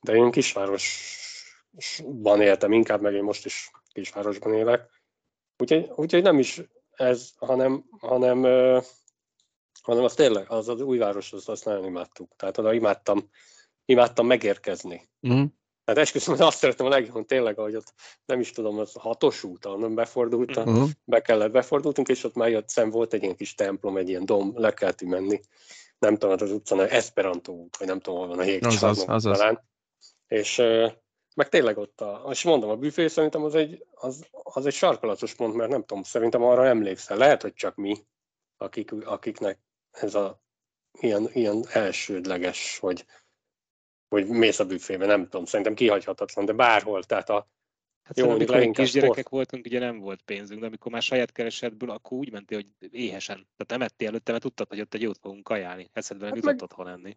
[0.00, 4.88] de én kisvárosban éltem inkább, meg én most is kisvárosban élek.
[5.58, 8.42] Úgyhogy, úgyhogy nem is ez, hanem, hanem,
[9.82, 12.36] hanem az tényleg, az az újváros, az, azt nagyon imádtuk.
[12.36, 13.30] Tehát oda imádtam,
[13.84, 15.08] imádtam megérkezni.
[15.28, 15.44] Mm.
[15.92, 17.92] Tehát esküszöm, hogy azt szeretem a legjobban tényleg, hogy ott
[18.24, 20.88] nem is tudom, az hatos úton nem befordultam, uh-huh.
[21.04, 24.24] be kellett, befordultunk, és ott már jött szem, volt egy ilyen kis templom, egy ilyen
[24.24, 25.40] dom, le kellett menni.
[25.98, 29.26] Nem tudom, hát az utcán, Esperanto út, vagy nem tudom, hol van a jégcsarnok az,
[29.26, 29.68] az, talán.
[30.26, 30.56] És
[31.34, 35.34] meg tényleg ott, a, és mondom, a büfé szerintem az egy, az, az egy sarkalatos
[35.34, 37.16] pont, mert nem tudom, szerintem arra emlékszel.
[37.16, 37.96] Lehet, hogy csak mi,
[38.56, 39.58] akik, akiknek
[39.90, 40.40] ez a
[41.00, 43.04] ilyen, ilyen elsődleges, hogy
[44.10, 47.48] hogy mész a büfébe, nem tudom, szerintem kihagyhatatlan, de bárhol, tehát a
[48.02, 49.30] Hát jó, amikor leginkább kisgyerekek sport.
[49.30, 53.36] voltunk, ugye nem volt pénzünk, de amikor már saját keresetből, akkor úgy mentél, hogy éhesen.
[53.36, 55.90] Tehát nem ettél előtte, mert tudtad, hogy ott egy jót fogunk kajálni.
[55.92, 57.16] Eszedben nem hát jutott meg, otthon enni.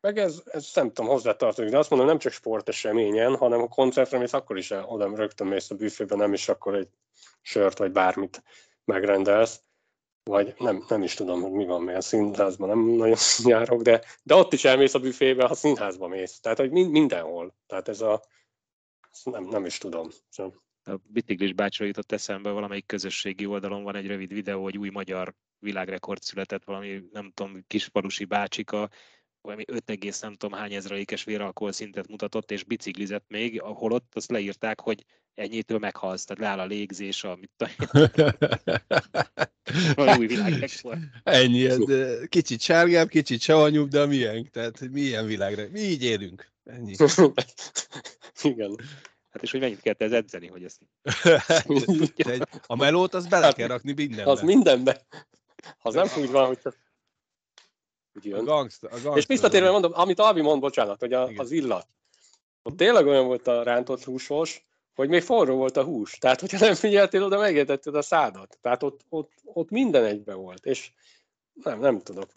[0.00, 4.18] Meg ez, ez nem tudom, hozzátartozik, de azt mondom, nem csak sporteseményen, hanem a koncertre
[4.18, 6.88] mész, akkor is oda rögtön mész a büfébe, nem is akkor egy
[7.40, 8.42] sört vagy bármit
[8.84, 9.62] megrendelsz
[10.24, 14.34] vagy nem, nem is tudom, hogy mi van, mert színházban nem nagyon járok, de, de
[14.34, 16.40] ott is elmész a büfébe, ha színházba mész.
[16.40, 17.54] Tehát, hogy mindenhol.
[17.66, 18.22] Tehát ez a,
[19.24, 20.08] nem, nem is tudom.
[20.28, 20.62] Szóval.
[20.84, 25.34] A Bitiglis bácsra jutott eszembe, valamelyik közösségi oldalon van egy rövid videó, hogy új magyar
[25.58, 28.90] világrekord született, valami nem tudom, kispalusi bácsika,
[29.42, 34.30] valami 5, nem tudom hány ezrelékes véralkohol szintet mutatott, és biciklizett még, ahol ott azt
[34.30, 37.68] leírták, hogy ennyitől meghalsz, tehát leáll a légzés, amit
[39.94, 40.28] a új.
[41.22, 41.78] Ennyi, ez
[42.28, 46.52] kicsit sárgább, kicsit savanyúbb, de a miénk, tehát milyen világra, mi így élünk.
[46.64, 46.94] Ennyi.
[48.42, 48.76] Igen.
[49.30, 50.80] Hát és hogy mennyit kell ez edzeni, hogy ezt...
[52.66, 54.30] a melót az bele kell rakni mindenbe.
[54.30, 55.06] Az mindenbe.
[55.78, 56.58] Az nem úgy van, hogy
[58.14, 61.50] úgy A gangster, a gangster és visszatérve mondom, amit Albi mond, bocsánat, hogy a, az
[61.50, 61.86] illat.
[62.62, 66.18] Ott tényleg olyan volt a rántott húsos, hogy még forró volt a hús.
[66.18, 68.58] Tehát, hogyha nem figyeltél oda, megértetted a szádat.
[68.60, 70.66] Tehát ott, ott, ott minden egybe volt.
[70.66, 70.92] És
[71.52, 72.32] nem, nem tudok.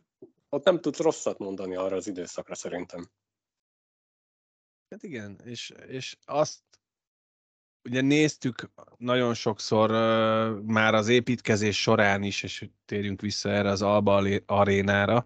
[0.50, 3.10] Ott nem tudsz rosszat mondani arra az időszakra szerintem.
[4.90, 6.62] Hát igen, és, és azt
[7.84, 13.82] ugye néztük nagyon sokszor uh, már az építkezés során is, és térjünk vissza erre az
[13.82, 15.24] Alba arénára,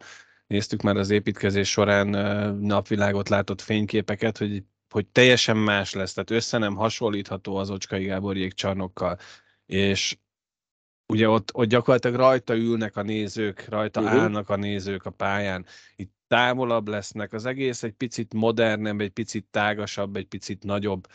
[0.49, 2.07] néztük már az építkezés során
[2.55, 8.37] napvilágot látott fényképeket, hogy, hogy teljesen más lesz, tehát össze nem hasonlítható az Ocskai Gábor
[8.37, 9.17] jégcsarnokkal,
[9.65, 10.17] és
[11.07, 14.21] ugye ott, ott gyakorlatilag rajta ülnek a nézők, rajta uh-huh.
[14.21, 19.47] állnak a nézők a pályán, itt távolabb lesznek, az egész egy picit modernebb, egy picit
[19.51, 21.07] tágasabb, egy picit nagyobb,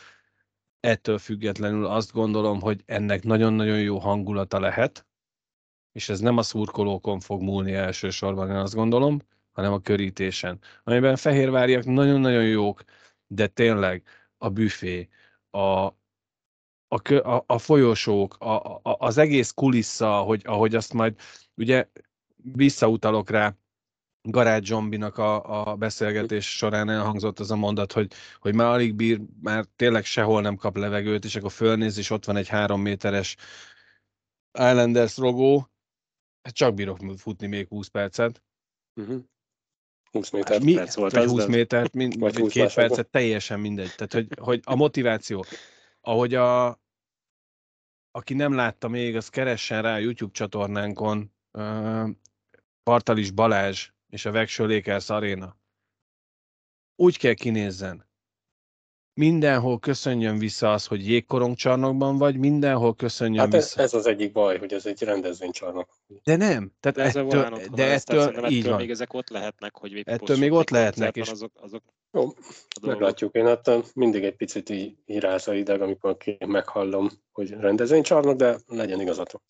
[0.79, 5.05] ettől függetlenül azt gondolom, hogy ennek nagyon-nagyon jó hangulata lehet,
[5.95, 9.19] és ez nem a szurkolókon fog múlni elsősorban, én azt gondolom,
[9.51, 12.83] hanem a körítésen, amiben fehérváriak nagyon-nagyon jók,
[13.27, 14.03] de tényleg
[14.37, 15.09] a büfé,
[15.49, 15.59] a,
[16.87, 21.15] a, a, a folyosók, a, a, az egész kulissza, ahogy, ahogy azt majd,
[21.55, 21.87] ugye
[22.35, 23.55] visszautalok rá,
[24.21, 29.21] Garázs Zsombinak a, a beszélgetés során elhangzott az a mondat, hogy, hogy már alig bír,
[29.41, 33.35] már tényleg sehol nem kap levegőt, és akkor fölnéz, és ott van egy három méteres
[34.53, 35.69] Islanders rogó,
[36.45, 38.43] Hát csak bírok futni még 20 percet.
[38.95, 39.23] Uh-huh.
[40.11, 43.59] 20 méter mi, perc volt vagy az, 20 métert, mind, vagy 20 két percet, teljesen
[43.59, 43.95] mindegy.
[43.95, 45.45] Tehát, hogy, hogy a motiváció,
[46.01, 46.79] ahogy a,
[48.11, 52.09] aki nem látta még, az keressen rá a YouTube csatornánkon uh,
[52.83, 55.57] Partalis Balázs és a Vegső Lakers Arena.
[56.95, 58.04] Úgy kell kinézzen,
[59.15, 63.81] mindenhol köszönjön vissza az, hogy jégkorongcsarnokban vagy, mindenhol köszönjön hát ez, vissza.
[63.81, 65.89] ez az egyik baj, hogy ez egy rendezvénycsarnok.
[66.23, 66.71] De nem.
[66.79, 68.79] Tehát de ettől, ettől, de ettől, ettől, így ettől van.
[68.79, 71.15] még ezek ott lehetnek, hogy Ettől még ott lehetnek.
[71.15, 71.29] És...
[71.29, 72.33] Azok, azok Jó,
[72.81, 73.35] meglátjuk.
[73.35, 79.41] Én hát mindig egy picit így a ideg, amikor meghallom, hogy rendezvénycsarnok, de legyen igazatok.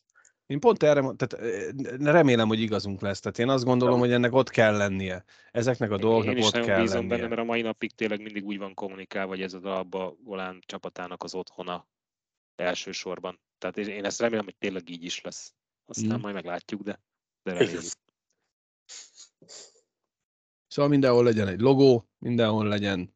[0.46, 1.56] Én pont erre, tehát
[2.00, 3.20] remélem, hogy igazunk lesz.
[3.20, 5.24] Tehát én azt gondolom, hogy ennek ott kell lennie.
[5.52, 7.16] Ezeknek a dolgoknak ott kell bízom lennie.
[7.16, 10.60] benne, mert a mai napig tényleg mindig úgy van kommunikálva, hogy ez az Alba Volán
[10.66, 11.88] csapatának az otthona
[12.56, 13.40] elsősorban.
[13.58, 15.54] Tehát én ezt remélem, hogy tényleg így is lesz.
[15.86, 16.22] Aztán mm.
[16.22, 17.02] majd meglátjuk, de,
[17.44, 17.84] de reméljük.
[20.68, 23.16] Szóval mindenhol legyen egy logó, mindenhol legyen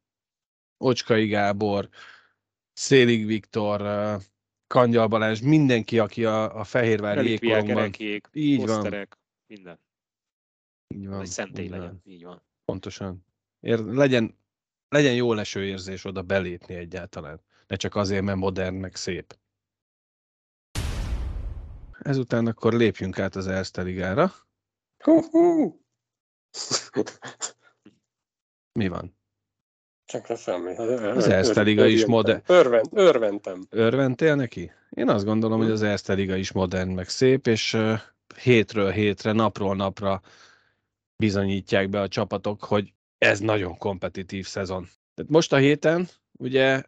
[0.77, 1.89] Ocskai Gábor,
[2.73, 3.81] Szélig Viktor,
[4.69, 7.91] Kangyal Balázs, mindenki, aki a, a Fehérvári jégkorongban.
[8.31, 8.65] Így van.
[8.65, 9.79] poszterek, minden.
[10.87, 11.79] Így van, egy szentély így van.
[11.79, 12.01] legyen.
[12.05, 12.41] Így van.
[12.65, 13.25] Pontosan.
[13.59, 14.37] Ér, legyen,
[14.89, 17.41] legyen jó leső érzés oda belépni egyáltalán.
[17.67, 19.37] Ne csak azért, mert modern, meg szép.
[21.99, 24.31] Ezután akkor lépjünk át az Erste Ligára.
[25.03, 25.81] Hú-hú.
[28.79, 29.18] Mi van?
[30.09, 30.75] Csak ne semmi.
[30.75, 32.41] Az Erste Liga is modern.
[32.45, 33.65] Örvend, örventem.
[33.69, 34.71] Örventél neki?
[34.89, 37.77] Én azt gondolom, hogy az Erste Liga is modern, meg szép, és
[38.41, 40.21] hétről hétre, napról napra
[41.15, 44.87] bizonyítják be a csapatok, hogy ez nagyon kompetitív szezon.
[45.13, 46.83] Tehát most a héten, ugye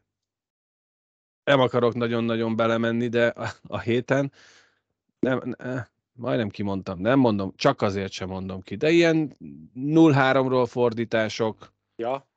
[1.44, 4.32] nem akarok nagyon-nagyon belemenni, de a, a héten
[5.20, 9.38] nem, ne, majdnem kimondtam, nem mondom, csak azért sem mondom ki, de ilyen
[9.76, 12.31] 0-3-ról fordítások, Ja,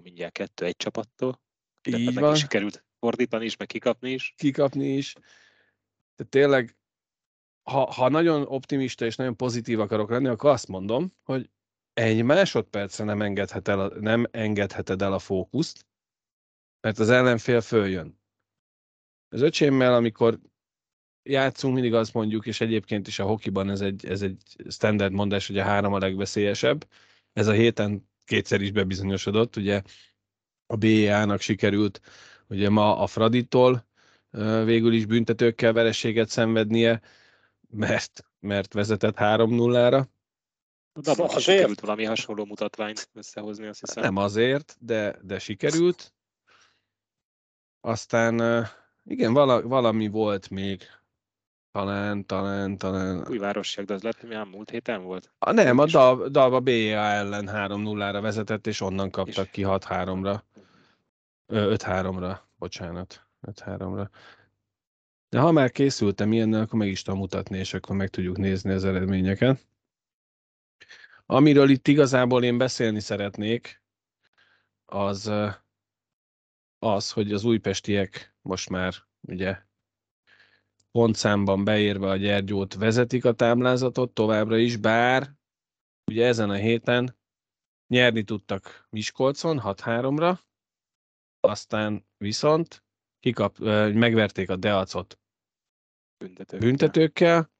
[0.00, 1.40] mindjárt kettő egy csapattól.
[1.82, 2.32] De így van.
[2.32, 4.34] is sikerült fordítani is, meg kikapni is.
[4.36, 5.12] kikapni is.
[6.14, 6.76] Tehát tényleg,
[7.62, 11.50] ha, ha nagyon optimista és nagyon pozitív akarok lenni, akkor azt mondom, hogy
[11.92, 15.86] egy másodpercre nem, engedhet el nem engedheted el a fókuszt,
[16.80, 18.20] mert az ellenfél följön.
[19.28, 20.40] Az öcsémmel, amikor
[21.22, 25.46] játszunk, mindig azt mondjuk, és egyébként is a hokiban ez egy, ez egy standard mondás,
[25.46, 26.88] hogy a három a legveszélyesebb.
[27.32, 29.82] Ez a héten kétszer is bebizonyosodott, ugye
[30.66, 32.00] a BA-nak sikerült
[32.48, 33.86] ugye ma a Fraditól
[34.64, 37.00] végül is büntetőkkel vereséget szenvednie,
[37.70, 40.04] mert, mert vezetett 3-0-ra.
[40.92, 41.56] A Dabnak is Azért?
[41.56, 44.02] sikerült valami hasonló mutatványt összehozni, azt hiszem.
[44.02, 46.14] Nem azért, de, de sikerült.
[47.80, 48.66] Aztán
[49.04, 50.82] igen, vala, valami volt még.
[51.72, 53.28] Talán, talán, talán.
[53.28, 55.32] Újvárosiak, de az lehet, hogy már múlt héten volt.
[55.38, 55.86] A, nem, a.
[55.86, 60.40] Dal- Dalva BA ellen 3-0-ra vezetett, és onnan kaptak És- ki 6-3-ra.
[61.46, 63.26] Ö, 5-3-ra, bocsánat.
[63.46, 64.08] 5-3-ra.
[65.28, 68.72] De ha már készültem ilyennel, akkor meg is tudom mutatni, és akkor meg tudjuk nézni
[68.72, 69.66] az eredményeket.
[71.26, 73.82] Amiről itt igazából én beszélni szeretnék,
[74.84, 75.32] az
[76.78, 79.58] az, hogy az újpestiek most már ugye
[80.92, 85.34] pontszámban beérve a Gyergyót vezetik a táblázatot továbbra is, bár
[86.10, 87.18] ugye ezen a héten
[87.86, 90.38] nyerni tudtak Miskolcon 6-3-ra,
[91.40, 92.84] aztán viszont
[93.20, 93.58] kikap,
[93.94, 95.18] megverték a Deacot
[96.18, 96.60] Büntetők.
[96.60, 97.50] büntetőkkel,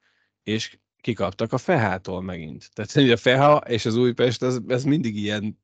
[0.43, 2.71] és kikaptak a Fehától megint.
[2.73, 5.61] Tehát ugye a Feha és az Újpest, ez, ez mindig ilyen,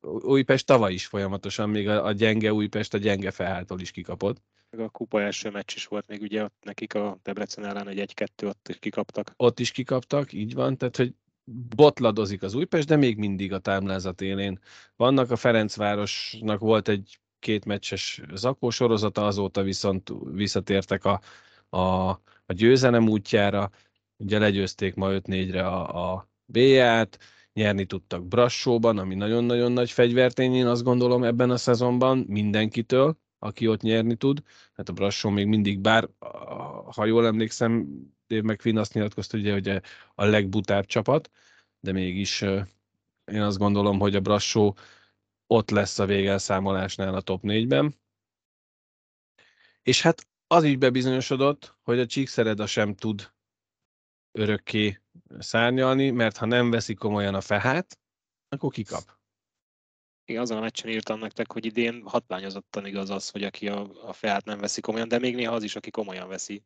[0.00, 4.42] Újpest tavaly is folyamatosan, még a, a gyenge Újpest a gyenge Fehától is kikapott.
[4.70, 8.12] Meg a kupa első meccs is volt még ugye ott nekik a Debrecen ellen egy
[8.14, 9.32] 1-2 ott is kikaptak.
[9.36, 11.14] Ott is kikaptak, így van, tehát hogy
[11.76, 14.60] botladozik az Újpest, de még mindig a táblázat élén.
[14.96, 21.20] Vannak a Ferencvárosnak volt egy két meccses zakó sorozata, azóta viszont visszatértek a,
[21.68, 22.08] a,
[22.46, 23.70] a győzelem útjára,
[24.16, 27.18] ugye legyőzték ma 5-4-re a, a B-ját,
[27.52, 33.68] nyerni tudtak Brassóban, ami nagyon-nagyon nagy fegyvertény, én azt gondolom ebben a szezonban mindenkitől, aki
[33.68, 34.42] ott nyerni tud.
[34.74, 36.08] Hát a Brassó még mindig, bár
[36.94, 37.86] ha jól emlékszem,
[38.26, 39.68] Dave McQueen azt nyilatkozta, ugye, hogy
[40.14, 41.30] a legbutább csapat,
[41.80, 42.40] de mégis
[43.24, 44.76] én azt gondolom, hogy a Brassó
[45.46, 47.94] ott lesz a végelszámolásnál a top 4-ben.
[49.82, 53.32] És hát az is bebizonyosodott, hogy a Csíkszereda sem tud
[54.32, 55.00] örökké
[55.38, 57.98] szárnyalni, mert ha nem veszi komolyan a fehát,
[58.48, 59.15] akkor kikap.
[60.28, 64.12] Igen, azon a meccsen írtam nektek, hogy idén hatványozottan igaz az, hogy aki a, a
[64.12, 66.64] feát nem veszi komolyan, de még néha az is, aki komolyan veszi,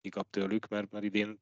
[0.00, 1.40] kikap tőlük, mert, mert idén,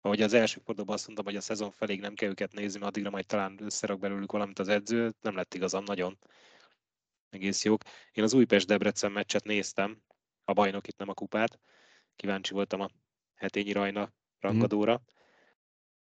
[0.00, 2.90] ahogy az első fordulóban azt mondtam, hogy a szezon feléig nem kell őket nézni, mert
[2.90, 6.18] addigra majd talán összerak belőlük valamit az edző, nem lett igazam nagyon.
[7.30, 7.82] Egész jók.
[8.12, 10.02] Én az Újpest-Debrecen meccset néztem,
[10.44, 11.60] a bajnokit, nem a kupát.
[12.16, 12.90] Kíváncsi voltam a
[13.34, 15.02] hetényi rajna rangadóra.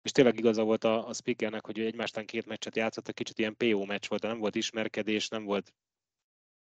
[0.02, 3.86] És tényleg igaza volt a, a speakernek, hogy egymástán két meccset játszottak, kicsit ilyen PO
[3.86, 5.74] meccs volt, nem volt ismerkedés, nem volt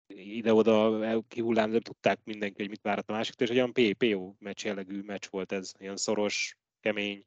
[0.07, 4.65] ide-oda kihullám, de tudták mindenki, hogy mit várat a másiktól, és egy olyan PO meccs
[4.65, 7.27] jellegű meccs volt ez, ilyen szoros, kemény,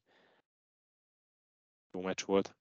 [1.91, 2.55] jó meccs volt.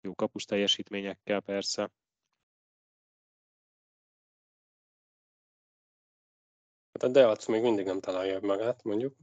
[0.00, 1.90] Jó kapus teljesítményekkel persze.
[6.92, 9.16] Hát a Deac még mindig nem találja magát, mondjuk.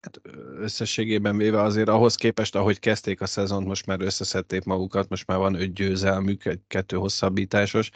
[0.00, 0.20] Hát
[0.56, 5.38] összességében véve azért ahhoz képest, ahogy kezdték a szezont, most már összeszedték magukat, most már
[5.38, 7.90] van öt győzelmük, egy kettő hosszabbításos,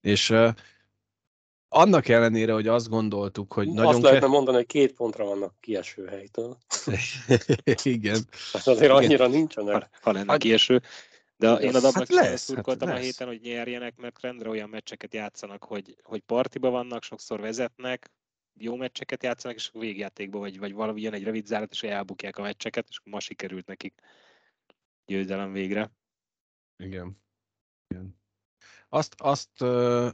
[0.00, 0.48] és uh,
[1.68, 5.54] annak ellenére, hogy azt gondoltuk, hogy Nagyon nagyon Azt lehetne mondani, hogy két pontra vannak
[5.60, 6.58] kieső helytől.
[7.82, 8.20] Igen.
[8.52, 9.74] Hát azért annyira nincsenek.
[9.74, 10.82] Ha, ha lenne Hát- kieső.
[11.36, 13.02] De én a Hát lesz, hát szurkoltam a lesz.
[13.02, 18.10] héten, hogy nyerjenek, mert rendre olyan meccseket játszanak, hogy, hogy partiba vannak, sokszor vezetnek,
[18.54, 22.38] jó meccseket játszanak, és akkor végjátékban, vagy, vagy valami jön egy rövid zárat, és elbukják
[22.38, 24.00] a meccseket, és ma sikerült nekik
[25.06, 25.90] győzelem végre.
[26.76, 27.18] Igen.
[27.88, 28.18] Igen.
[28.88, 30.10] Azt, azt uh,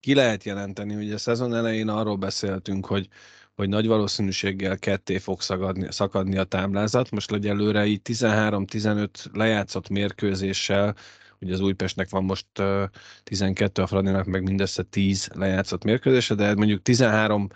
[0.00, 3.08] ki lehet jelenteni, hogy a szezon elején arról beszéltünk, hogy,
[3.54, 7.10] hogy nagy valószínűséggel ketté fog szakadni, szakadni a táblázat.
[7.10, 10.96] Most egyelőre így 13-15 lejátszott mérkőzéssel,
[11.40, 12.84] ugye az Újpestnek van most uh,
[13.22, 17.48] 12, a Fradinak meg mindössze 10 lejátszott mérkőzése, de mondjuk 13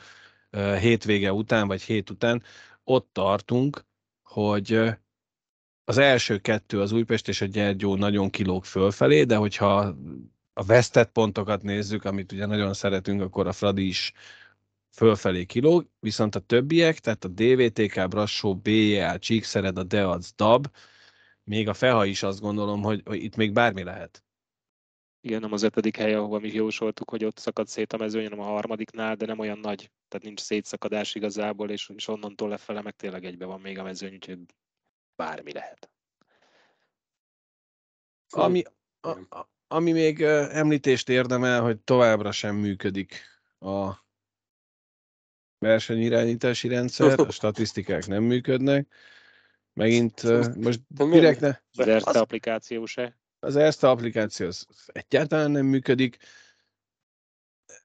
[0.53, 2.43] uh, hétvége után, vagy hét után
[2.85, 3.85] ott tartunk,
[4.23, 4.81] hogy
[5.85, 9.95] az első kettő, az Újpest és a Gyergyó nagyon kilóg fölfelé, de hogyha
[10.53, 14.13] a vesztett pontokat nézzük, amit ugye nagyon szeretünk, akkor a Fradi is
[14.91, 20.67] fölfelé kilóg, viszont a többiek, tehát a DVTK, Brassó, BJA, Csíkszered, a Deac, DAB,
[21.45, 24.25] még a Feha is azt gondolom, hogy, hogy itt még bármi lehet.
[25.21, 28.41] Igen, nem az ötödik hely, ahova mi jósoltuk, hogy ott szakad szét a mezőny, hanem
[28.41, 29.91] a harmadiknál, de nem olyan nagy.
[30.09, 34.15] Tehát nincs szétszakadás igazából, és, és onnantól lefele meg tényleg egybe van még a mezőny,
[34.15, 34.39] úgyhogy
[35.17, 35.91] bármi lehet.
[38.29, 38.63] Ami,
[39.01, 43.23] a, a, ami még említést érdemel, hogy továbbra sem működik
[43.59, 44.05] a
[45.59, 48.95] versenyirányítási rendszer, a statisztikák nem működnek.
[49.75, 50.23] Megint
[50.57, 51.57] most direkt ne...
[51.73, 53.19] Az Erste applikáció se.
[53.39, 56.17] Az Erste applikáció az egyáltalán nem működik,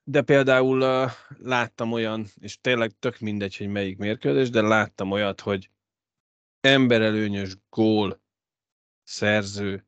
[0.03, 5.41] de például uh, láttam olyan, és tényleg tök mindegy, hogy melyik mérkőzés, de láttam olyat,
[5.41, 5.69] hogy
[6.59, 8.21] emberelőnyös gól
[9.03, 9.87] szerző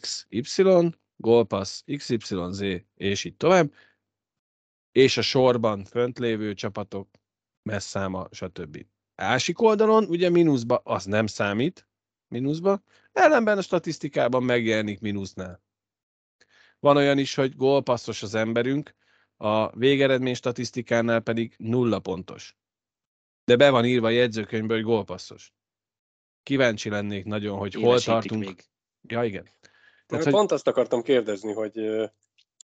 [0.00, 2.62] XY, gólpassz XYZ,
[2.94, 3.72] és így tovább,
[4.92, 7.10] és a sorban fönt lévő csapatok
[7.62, 8.86] messzáma, stb.
[9.16, 11.88] Ásik oldalon, ugye mínuszba, az nem számít,
[12.28, 15.62] mínuszba, ellenben a statisztikában megjelenik mínusznál.
[16.80, 18.94] Van olyan is, hogy gólpasszos az emberünk,
[19.36, 22.56] a végeredmény statisztikánál pedig nulla pontos.
[23.44, 25.52] De be van írva a jegyzőkönyvből, hogy gólpasszos.
[26.42, 28.44] Kíváncsi lennék nagyon, hogy hol tartunk.
[28.44, 28.64] Még.
[29.02, 29.48] Ja, igen.
[30.06, 30.32] Tehát, hogy...
[30.32, 31.80] Pont azt akartam kérdezni, hogy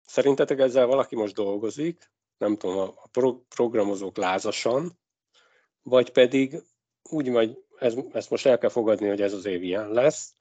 [0.05, 5.00] szerintetek ezzel valaki most dolgozik, nem tudom, a pro- programozók lázasan,
[5.83, 6.63] vagy pedig
[7.03, 10.35] úgy vagy, ez, ezt most el kell fogadni, hogy ez az év ilyen lesz,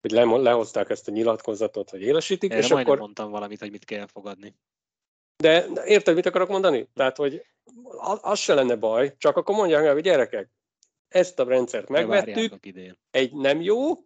[0.00, 2.98] hogy le, lehozták ezt a nyilatkozatot, hogy élesítik, Erre és akkor...
[2.98, 4.54] mondtam valamit, hogy mit kell fogadni.
[5.36, 6.88] De, érted, mit akarok mondani?
[6.94, 7.46] Tehát, hogy
[8.20, 10.50] az se lenne baj, csak akkor mondják el, hogy gyerekek,
[11.08, 12.54] ezt a rendszert megvettük,
[13.10, 14.04] egy nem jó,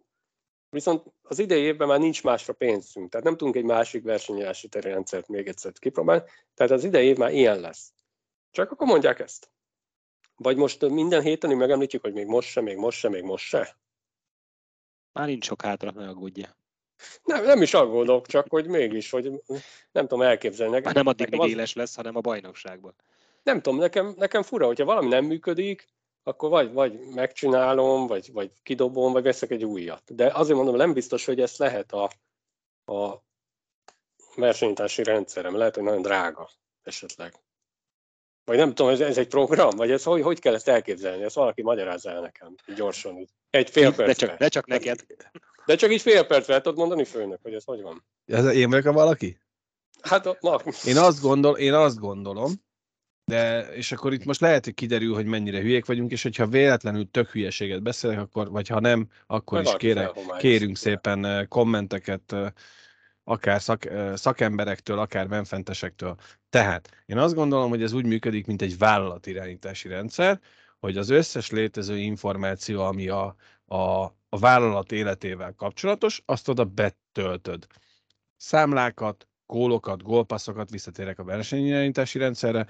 [0.69, 5.27] Viszont az idei évben már nincs másra pénzünk, tehát nem tudunk egy másik versenyási rendszert
[5.27, 7.93] még egyszer kipróbálni, tehát az idei év már ilyen lesz.
[8.51, 9.49] Csak akkor mondják ezt.
[10.37, 13.77] Vagy most minden héten megemlítjük, hogy még most se, még most se, még most se.
[15.11, 16.57] Már nincs sok hátra, ne aggódja.
[17.23, 19.31] Nem, nem is aggódok, csak hogy mégis, hogy
[19.91, 20.79] nem tudom elképzelni.
[20.79, 21.49] Már nem addig még az...
[21.49, 22.95] éles lesz, hanem a bajnokságban.
[23.43, 25.87] Nem tudom, nekem, nekem fura, hogyha valami nem működik,
[26.23, 30.15] akkor vagy, vagy megcsinálom, vagy, vagy kidobom, vagy veszek egy újat.
[30.15, 32.11] De azért mondom, nem biztos, hogy ezt lehet a,
[32.93, 33.23] a
[34.35, 35.55] versenyítási rendszerem.
[35.55, 36.49] Lehet, hogy nagyon drága
[36.83, 37.33] esetleg.
[38.47, 39.69] Vagy nem tudom, ez, ez egy program?
[39.75, 41.23] Vagy ez hogy, hogy kell ezt elképzelni?
[41.23, 43.27] Ezt valaki magyarázza el nekem gyorsan.
[43.49, 44.07] Egy fél perc.
[44.07, 45.05] De csak, de csak neked.
[45.65, 48.05] De csak így fél perc el tudod mondani főnök, hogy ez hogy van.
[48.25, 49.39] Ez én vagyok a valaki?
[50.01, 50.61] Hát, na.
[50.85, 52.51] Én azt, gondol, én azt gondolom,
[53.25, 57.11] de, és akkor itt most lehet, hogy kiderül, hogy mennyire hülyék vagyunk, és hogyha véletlenül
[57.11, 62.31] tök hülyeséget beszélek, akkor, vagy ha nem, akkor Meg is kérek, kérünk szépen eh, kommenteket,
[62.31, 62.47] eh,
[63.29, 66.15] akár szak, szakemberektől, akár benfentesektől.
[66.49, 70.39] Tehát én azt gondolom, hogy ez úgy működik, mint egy vállalatirányítási rendszer,
[70.79, 73.35] hogy az összes létező információ, ami a,
[73.65, 77.67] a, a vállalat életével kapcsolatos, azt oda betöltöd.
[78.35, 82.65] Számlákat, gólokat, gólpasszokat, visszatérek a versenyirányítási rendszerre,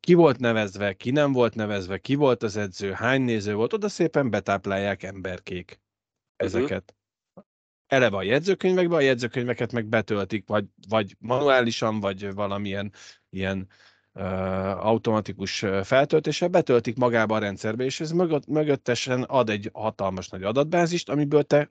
[0.00, 3.88] ki volt nevezve, ki nem volt nevezve, ki volt az edző, hány néző volt, oda
[3.88, 6.46] szépen betáplálják emberkék mhm.
[6.46, 6.82] ezeket.
[6.82, 7.04] Uh-huh.
[7.86, 12.92] Eleve a jegyzőkönyvekbe, a jegyzőkönyveket meg betöltik, vagy, vagy manuálisan, vagy valamilyen
[13.30, 13.68] ilyen
[14.12, 20.42] uh, automatikus feltöltéssel betöltik magába a rendszerbe, és ez mögött, mögöttesen ad egy hatalmas nagy
[20.42, 21.70] adatbázist, amiből te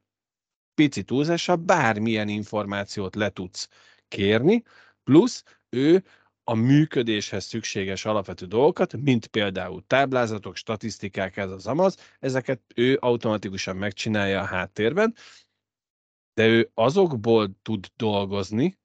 [0.76, 3.70] pici túlzással bármilyen információt le tudsz
[4.08, 4.64] kérni,
[5.04, 6.04] plusz ő
[6.44, 13.76] a működéshez szükséges alapvető dolgokat, mint például táblázatok, statisztikák, ez az amaz, ezeket ő automatikusan
[13.76, 15.16] megcsinálja a háttérben,
[16.36, 18.78] de ő azokból tud dolgozni,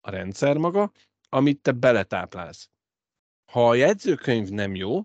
[0.00, 0.92] a rendszer maga,
[1.28, 2.70] amit te beletáplálsz.
[3.44, 5.02] Ha a jegyzőkönyv nem jó,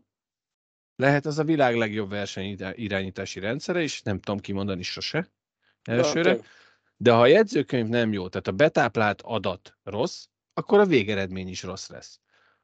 [0.96, 5.32] lehet az a világ legjobb verseny irányítási rendszere, és nem tudom kimondani sose
[5.84, 6.40] elsőre,
[6.98, 11.64] de ha a jegyzőkönyv nem jó, tehát a betáplált adat rossz, akkor a végeredmény is
[11.64, 12.20] rossz lesz.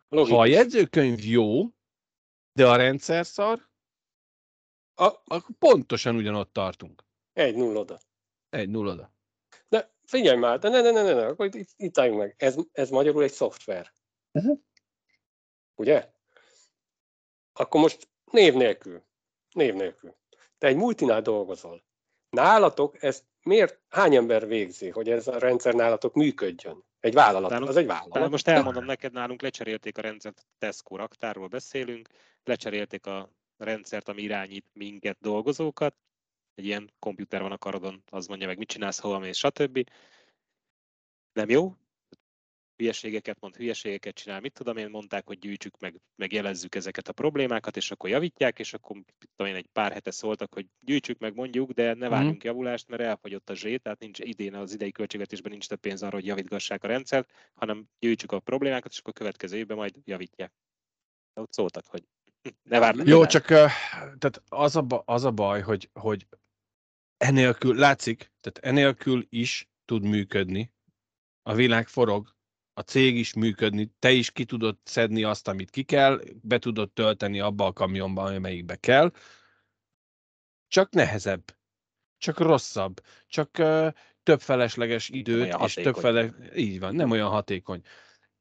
[0.07, 0.35] Logikus.
[0.35, 1.63] Ha a jegyzőkönyv jó,
[2.53, 3.67] de a rendszer szar,
[4.95, 7.03] A, akkor pontosan ugyanott tartunk.
[7.33, 7.99] egy null oda.
[8.49, 9.11] Egy nullada.
[10.09, 12.35] Figyelj már, de ne, ne, ne, ne, ne akkor itt, itt, álljunk meg.
[12.37, 13.93] Ez, ez magyarul egy szoftver.
[14.31, 14.59] Uh-huh.
[15.75, 16.09] Ugye?
[17.53, 19.03] Akkor most név nélkül.
[19.51, 20.15] Név nélkül.
[20.57, 21.83] Te egy multinál dolgozol.
[22.29, 26.83] Nálatok ezt miért, hány ember végzi, hogy ez a rendszer nálatok működjön?
[26.99, 28.29] Egy vállalat, Nálunk- az egy vállalat.
[28.29, 32.09] most elmondom neked, nálunk lecserélték a rendszert, Tesco raktárról beszélünk,
[32.43, 35.95] lecserélték a rendszert, ami irányít minket, dolgozókat.
[36.59, 39.89] Egy ilyen komputer van a karodon, az mondja meg, mit csinálsz, hova mész, stb.
[41.33, 41.75] Nem jó.
[42.75, 47.13] Hülyeségeket mond, hülyeségeket csinál, mit tudom én, mondták, hogy gyűjtsük meg, meg jelezzük ezeket a
[47.13, 48.97] problémákat, és akkor javítják, és akkor
[49.35, 53.01] tudom én, egy pár hete szóltak, hogy gyűjtsük meg, mondjuk, de ne várjunk javulást, mert
[53.01, 56.83] elfogyott a zsét, tehát nincs idén az idei költségvetésben nincs több pénz arra, hogy javítgassák
[56.83, 60.51] a rendszert, hanem gyűjtsük a problémákat, és akkor a következő évben majd javítják.
[61.33, 62.03] De ott szóltak, hogy
[62.69, 63.09] ne várj.
[63.09, 66.27] Jó, csak tehát az a, az a baj, hogy, hogy
[67.19, 70.73] enélkül, látszik, tehát enélkül is tud működni.
[71.41, 72.35] A világ forog,
[72.73, 76.91] a cég is működni, te is ki tudod szedni azt, amit ki kell, be tudod
[76.91, 79.11] tölteni abba a kamionba, amelyikbe kell.
[80.67, 81.57] Csak nehezebb,
[82.17, 83.89] csak rosszabb, csak ö,
[84.23, 86.33] több felesleges időt, és több fele...
[86.55, 87.81] Így van, nem olyan hatékony.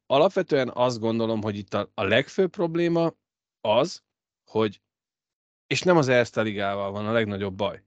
[0.06, 3.14] Alapvetően azt gondolom, hogy itt a, a legfőbb probléma
[3.60, 4.02] az,
[4.44, 4.80] hogy
[5.66, 7.82] és nem az Erste Ligával van a legnagyobb baj,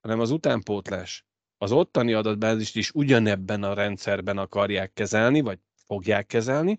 [0.00, 1.26] hanem az utánpótlás.
[1.58, 6.78] Az ottani adatbázist is ugyanebben a rendszerben akarják kezelni, vagy fogják kezelni,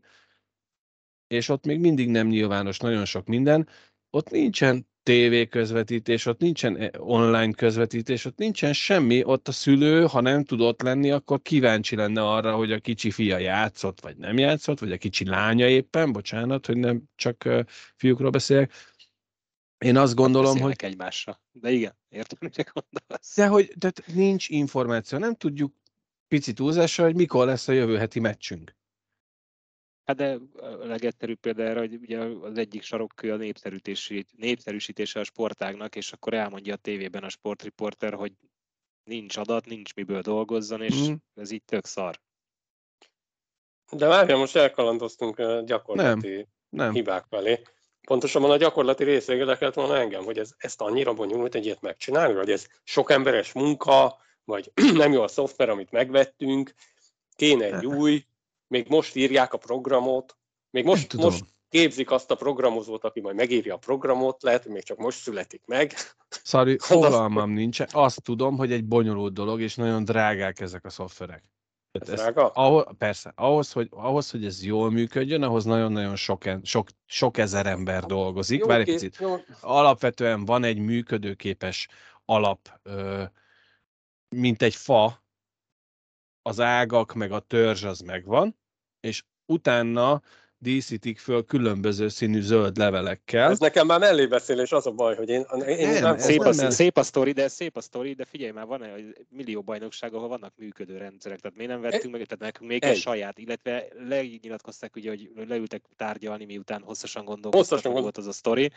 [1.27, 3.67] és ott még mindig nem nyilvános nagyon sok minden.
[4.09, 10.05] Ott nincsen TV közvetítés, ott nincsen eh, online közvetítés, ott nincsen semmi, ott a szülő,
[10.05, 14.17] ha nem tud ott lenni, akkor kíváncsi lenne arra, hogy a kicsi fia játszott, vagy
[14.17, 17.61] nem játszott, vagy a kicsi lánya éppen, bocsánat, hogy nem csak ö,
[17.95, 18.73] fiúkról beszélek.
[19.77, 21.41] Én azt gondolom, hogy egymásra.
[21.51, 23.35] De igen, értem, mire gondolsz.
[23.35, 25.73] de hogy tehát nincs információ, nem tudjuk
[26.27, 28.77] picit túlzással, hogy mikor lesz a jövő heti meccsünk.
[30.03, 35.23] Hát de a legegyszerűbb példa erre, hogy ugye az egyik sarokkő a népszerűsítési- népszerűsítése a
[35.23, 38.33] sportágnak, és akkor elmondja a tévében a sportriporter, hogy
[39.03, 41.13] nincs adat, nincs miből dolgozzon, és Mhm.
[41.35, 42.19] ez így tök szar.
[43.91, 46.93] De várjál, most elkalandoztunk gyakorlati Nem.
[46.93, 47.61] hibák felé.
[48.07, 52.33] Pontosabban a gyakorlati rész érdekelt volna engem, hogy ez, ezt annyira bonyolult egy ilyet megcsinálni,
[52.33, 56.73] vagy ez sok emberes munka, vagy nem jó a szoftver, amit megvettünk,
[57.35, 58.25] kéne egy új,
[58.67, 60.37] még most írják a programot,
[60.69, 64.83] még most, most képzik azt a programozót, aki majd megírja a programot, lehet, hogy még
[64.83, 65.93] csak most születik meg.
[66.29, 67.87] Szari, fogalmam nincsen.
[67.91, 71.43] Azt tudom, hogy egy bonyolult dolog, és nagyon drágák ezek a szoftverek.
[71.91, 72.83] Ez Tehát ez, drága?
[72.97, 78.03] persze, ahhoz hogy, ahhoz, hogy ez jól működjön, ahhoz nagyon-nagyon sok, sok, sok ezer ember
[78.03, 78.59] dolgozik.
[78.59, 79.21] Jó, Várj egy oké, picit.
[79.21, 79.35] jó.
[79.61, 81.87] Alapvetően van egy működőképes
[82.25, 82.81] alap,
[84.35, 85.23] mint egy fa,
[86.41, 88.57] az ágak meg a törzs az megvan,
[88.99, 90.21] és utána
[90.61, 93.51] díszítik föl különböző színű zöld levelekkel.
[93.51, 96.39] Ez nekem már mellé beszél, és az a baj, hogy én, én Nem, nem, Szép
[96.39, 96.75] nem a, ez.
[96.75, 100.27] szép a sztori, de szép a sztori, de figyelj már, van egy millió bajnokság, ahol
[100.27, 102.97] vannak működő rendszerek, tehát miért nem vettünk meg, tehát nekünk még Egy.
[102.97, 108.31] saját, illetve lenyilatkozták ugye, hogy leültek tárgyalni, miután hosszasan gondolkoztak, Hosszasan hogy volt az a
[108.31, 108.71] sztori,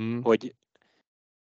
[0.00, 0.20] Mm.
[0.20, 0.54] hogy,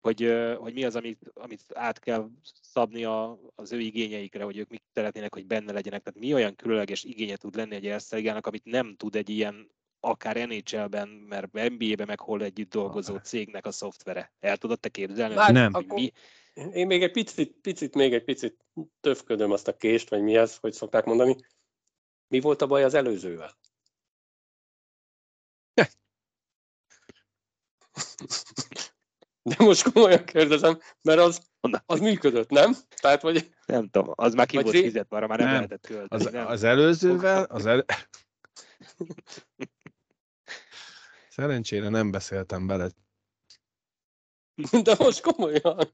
[0.06, 2.30] hogy, hogy mi az, amit, amit át kell
[2.62, 6.04] szabni a, az ő igényeikre, hogy ők mit szeretnének, hogy benne legyenek.
[6.04, 10.48] Tehát mi olyan különleges igénye tud lenni egy Erszeligának, amit nem tud egy ilyen akár
[10.48, 14.34] NHL-ben, mert NBA-ben meg hol együtt dolgozó cégnek a szoftvere.
[14.40, 15.36] El tudod te képzelni?
[15.36, 15.74] Már hogy Nem.
[15.74, 16.12] akkor- Mi,
[16.74, 18.66] Én még egy picit, picit, még egy picit
[19.00, 21.36] töfködöm azt a kést, vagy mi ez, hogy szokták mondani.
[22.28, 23.58] Mi volt a baj az előzővel?
[29.50, 31.42] De most komolyan kérdezem, mert az,
[31.86, 32.76] az működött, nem?
[33.02, 35.56] Tehát, vagy nem tudom, az már ki Vagy volt ré- fizetve, arra már nem, Nem.
[35.56, 36.26] lehetett költeni.
[36.26, 36.48] Az, nem?
[36.48, 37.86] az előzővel, az el...
[41.30, 42.90] Szerencsére nem beszéltem bele.
[44.84, 45.90] de most komolyan.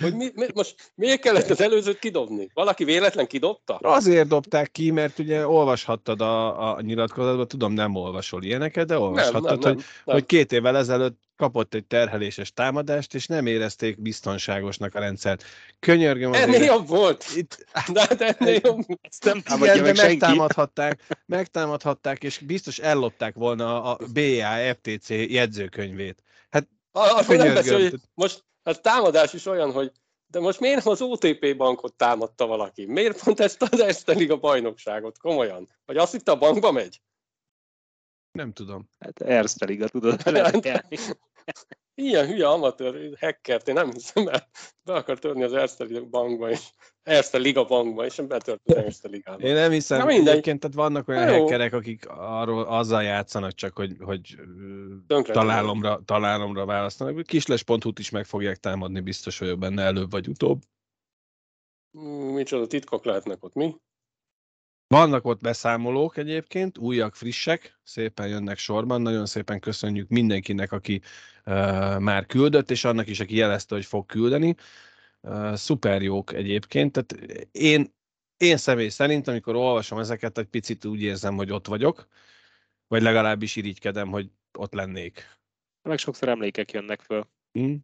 [0.00, 2.50] Hogy mi, mi, most miért kellett az előzőt kidobni?
[2.54, 3.74] Valaki véletlen kidobta?
[3.74, 9.42] Azért dobták ki, mert ugye olvashattad a, a nyilatkozatban, tudom nem olvasol ilyeneket, de olvashattad,
[9.42, 10.14] nem, nem, hogy, nem.
[10.14, 15.44] hogy két évvel ezelőtt kapott egy terheléses támadást, és nem érezték biztonságosnak a rendszert.
[15.80, 16.66] Könyörgöm Ennél azért.
[16.66, 17.24] jobb volt.
[17.36, 18.80] Itt, De hát ennél jobb.
[19.00, 26.22] Ezt nem igen, de meg megtámadhatták, megtámadhatták, és biztos ellopták volna a BA FTC jegyzőkönyvét.
[26.92, 29.92] Arról nem beszél, hogy most a támadás is olyan, hogy
[30.26, 32.86] de most miért az OTP bankot támadta valaki?
[32.86, 35.18] Miért pont ezt az Eszter Liga bajnokságot?
[35.18, 35.68] Komolyan.
[35.84, 37.00] Vagy azt hitte a bankba megy?
[38.32, 38.90] Nem tudom.
[38.98, 40.22] Hát Erste Liga, tudod,
[41.94, 44.48] Ilyen hülye amatőr hackert, én nem hiszem el.
[44.84, 46.70] Be akar törni az Erste Liga bankba, és
[47.02, 49.42] Erste Liga bankba, és betört az Erste Ligába.
[49.42, 50.28] Én nem hiszem, Na mindegy.
[50.28, 54.36] egyébként, tehát vannak olyan Na hackerek, akik arról, azzal játszanak csak, hogy, hogy
[55.06, 57.22] Tönkre találomra, találomra választanak.
[57.22, 60.62] Kisles.hu-t is meg fogják támadni, biztos vagyok benne előbb vagy utóbb.
[62.32, 63.76] Micsoda titkok lehetnek ott, mi?
[64.92, 69.02] Vannak ott beszámolók egyébként, újak, frissek, szépen jönnek sorban.
[69.02, 71.00] Nagyon szépen köszönjük mindenkinek, aki
[71.46, 74.54] uh, már küldött, és annak is, aki jelezte, hogy fog küldeni.
[75.20, 76.92] Uh, szuper jók egyébként.
[76.92, 77.94] Tehát én,
[78.36, 82.06] én személy szerint, amikor olvasom ezeket, egy picit úgy érzem, hogy ott vagyok,
[82.86, 85.38] vagy legalábbis irigykedem, hogy ott lennék.
[85.82, 87.26] Meg sokszor emlékek jönnek föl.
[87.52, 87.74] Hm?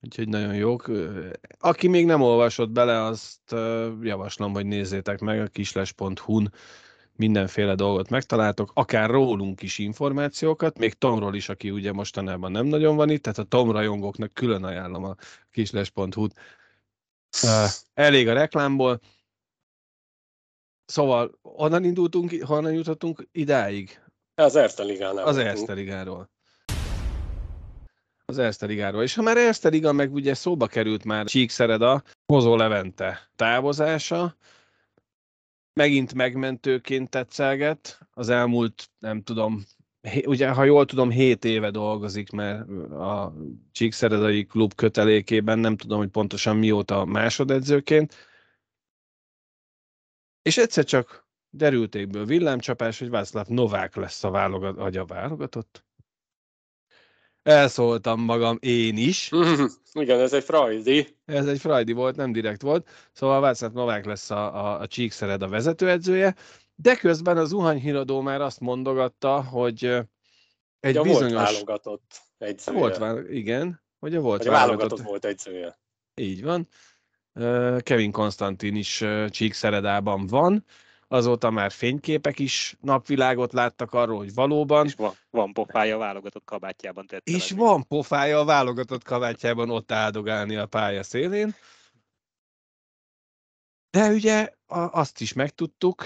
[0.00, 0.90] Úgyhogy nagyon jók.
[1.58, 3.52] Aki még nem olvasott bele, azt
[4.02, 6.52] javaslom, hogy nézzétek meg a kisles.hu-n
[7.16, 12.96] mindenféle dolgot megtaláltok, akár rólunk is információkat, még Tomról is, aki ugye mostanában nem nagyon
[12.96, 15.14] van itt, tehát a Tom rajongóknak külön ajánlom a
[15.50, 16.34] kisles.hu-t.
[17.94, 19.00] Elég a reklámból.
[20.84, 24.02] Szóval honnan indultunk, honnan jutottunk idáig?
[24.34, 25.26] Az Erste Ligánál.
[25.26, 25.36] Az.
[25.36, 26.30] Erste Ligáról.
[28.30, 28.66] Az Erste.
[29.02, 34.36] És ha már Erste meg ugye szóba került már Csíkszereda, Hozó Levente távozása,
[35.72, 38.00] megint megmentőként tetszelget.
[38.10, 39.64] Az elmúlt, nem tudom,
[40.24, 43.34] ugye, ha jól tudom, 7 éve dolgozik, mert a
[43.72, 48.14] Csíkszeredai klub kötelékében, nem tudom, hogy pontosan mióta másodedzőként.
[50.42, 55.87] És egyszer csak derültékből villámcsapás, hogy Václav Novák lesz a válogat, a válogatott.
[57.48, 59.30] Elszóltam magam én is.
[59.92, 61.16] Igen, ez egy Freudi.
[61.24, 62.88] Ez egy Frajdi volt, nem direkt volt.
[63.12, 66.34] Szóval Václav Novák lesz a, a, a Csíkszered a vezetőedzője,
[66.74, 69.84] de közben az Zuhany híradó már azt mondogatta, hogy
[70.80, 71.42] egy Ja, volt bizonyos...
[71.42, 72.78] válogatott edzője.
[72.78, 73.26] volt vál...
[73.26, 75.78] igen, hogy a volt Vagy a válogatott volt edzője.
[76.14, 76.68] Így van.
[77.78, 80.64] Kevin Konstantin is Csíkszeredában van.
[81.08, 84.86] Azóta már fényképek is napvilágot láttak arról, hogy valóban.
[84.86, 87.28] És van, van pofája a válogatott kabátjában tett.
[87.28, 91.54] És van pofája a válogatott kabátjában ott áldogálni a pálya szélén.
[93.90, 96.04] De ugye a- azt is megtudtuk,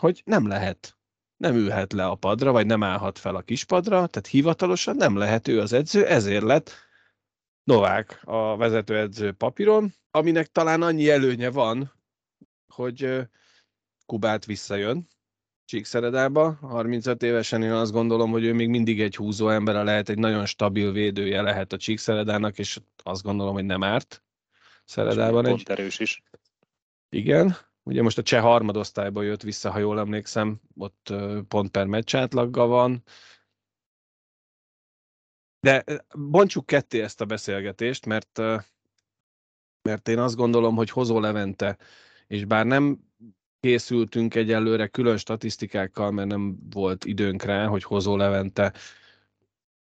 [0.00, 0.96] hogy nem lehet.
[1.36, 5.48] Nem ülhet le a padra, vagy nem állhat fel a kispadra, tehát hivatalosan nem lehet
[5.48, 6.72] ő az edző, ezért lett
[7.64, 11.92] Novák a vezetőedző papíron, aminek talán annyi előnye van,
[12.66, 13.28] hogy
[14.06, 15.08] Kubát visszajön
[15.64, 16.58] Csíkszeredába.
[16.60, 20.46] 35 évesen én azt gondolom, hogy ő még mindig egy húzó embere lehet, egy nagyon
[20.46, 24.24] stabil védője lehet a Csíkszeredának, és azt gondolom, hogy nem árt
[24.84, 26.22] Szeredában egy erős is.
[27.08, 31.12] igen, ugye most a cseh harmadosztályból jött vissza, ha jól emlékszem, ott
[31.48, 33.02] pont per meccs átlaggal van.
[35.60, 35.84] De
[36.14, 38.38] bontsuk ketté ezt a beszélgetést, mert,
[39.82, 41.78] mert én azt gondolom, hogy Hozó Levente,
[42.26, 43.12] és bár nem
[43.64, 48.72] készültünk egyelőre külön statisztikákkal, mert nem volt időnk rá, hogy Hozó Levente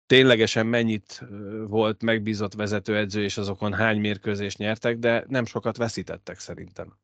[0.05, 1.21] ténylegesen mennyit
[1.67, 6.97] volt megbízott vezetőedző, és azokon hány mérkőzést nyertek, de nem sokat veszítettek szerintem.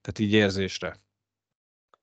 [0.00, 0.96] Tehát így érzésre.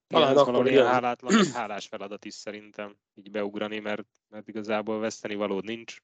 [0.08, 0.94] Talán ez akkor valahol ilyen igen.
[0.94, 6.02] hálátlan, hálás feladat is szerintem így beugrani, mert, mert igazából veszteni valód nincs.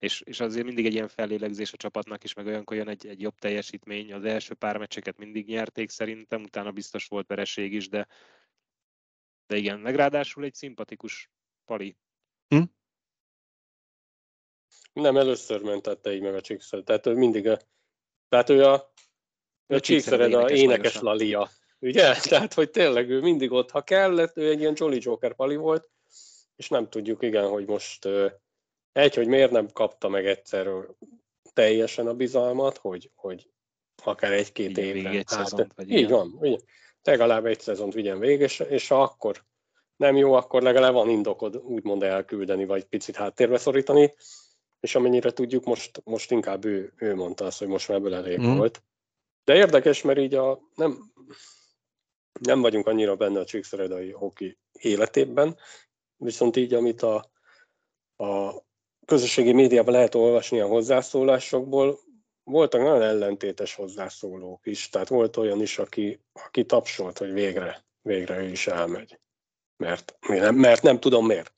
[0.00, 3.20] És, és azért mindig egy ilyen fellélegzés a csapatnak is, meg olyankor jön egy, egy
[3.20, 4.12] jobb teljesítmény.
[4.12, 8.06] Az első pár meccseket mindig nyerték szerintem, utána biztos volt vereség is, de,
[9.46, 11.30] de igen, meg ráadásul egy szimpatikus
[11.64, 11.96] pali.
[14.92, 16.84] Nem, először mentette így meg a Csíkszered.
[16.84, 17.58] Tehát ő mindig a,
[18.28, 18.92] tehát ő a, a
[19.66, 21.02] Ő Csíkszered a énekes énekes magasan.
[21.02, 21.48] lalia.
[21.78, 22.14] Ugye?
[22.30, 25.90] Tehát, hogy tényleg ő mindig ott, ha kellett, ő egy ilyen Jolly Joker pali volt,
[26.56, 28.08] és nem tudjuk, igen, hogy most
[28.92, 30.68] egy, hogy miért nem kapta meg egyszer
[31.52, 33.50] teljesen a bizalmat, hogy, hogy
[34.04, 35.10] akár egy-két évre.
[35.10, 36.10] egy szezont, vagy így igen.
[36.10, 36.56] van, ugye?
[37.02, 39.44] legalább egy szezont vigyen végig, és, és ha akkor
[39.96, 44.14] nem jó, akkor legalább van indokod úgymond elküldeni, vagy picit háttérbe szorítani,
[44.80, 48.38] és amennyire tudjuk, most, most inkább ő, ő mondta azt, hogy most már ebből elég
[48.38, 48.56] Mhm.
[48.56, 48.82] volt.
[49.44, 51.12] De érdekes, mert így a, nem,
[52.40, 55.56] nem vagyunk annyira benne a csíkszeredai hoki életében,
[56.16, 57.30] viszont így, amit a,
[58.16, 58.62] a
[59.10, 61.98] közösségi médiában lehet olvasni a hozzászólásokból,
[62.44, 68.38] voltak nagyon ellentétes hozzászólók is, tehát volt olyan is, aki, aki tapsolt, hogy végre, végre
[68.38, 69.18] ő is elmegy.
[69.76, 71.54] Mert, nem, mert nem tudom miért.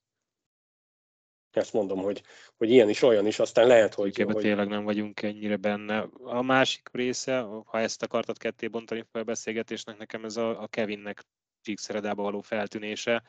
[1.50, 2.22] Ezt mondom, hogy,
[2.56, 4.20] hogy ilyen is, olyan is, aztán lehet, hogy...
[4.20, 6.08] Ebben hogy tényleg nem vagyunk ennyire benne.
[6.22, 10.66] A másik része, ha ezt akartad ketté bontani fel a beszélgetésnek, nekem ez a, a
[10.66, 11.22] Kevinnek
[11.60, 13.22] Csíkszeredába való feltűnése,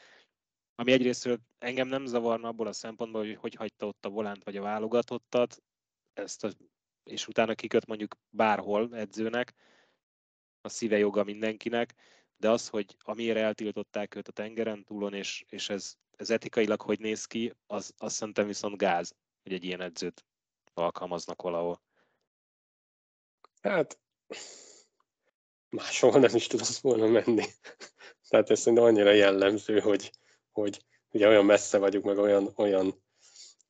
[0.76, 4.57] ami egyrésztről engem nem zavarna abból a szempontból, hogy hogy hagyta ott a volánt vagy
[4.57, 5.63] a válogatottat,
[6.13, 6.49] ezt a,
[7.03, 9.53] és utána kiköt mondjuk bárhol edzőnek,
[10.61, 11.93] a szíve joga mindenkinek,
[12.38, 16.99] de az, hogy amire eltiltották őt a tengeren túlon, és, és ez, ez etikailag hogy
[16.99, 20.26] néz ki, az, azt szerintem viszont gáz, hogy egy ilyen edzőt
[20.74, 21.82] alkalmaznak valahol.
[23.61, 23.99] Hát,
[25.69, 27.45] máshol nem is tudsz volna menni.
[28.30, 30.11] Tehát ez szerintem annyira jellemző, hogy,
[30.54, 30.82] hogy
[31.12, 33.04] ugye olyan messze vagyunk, meg olyan, olyan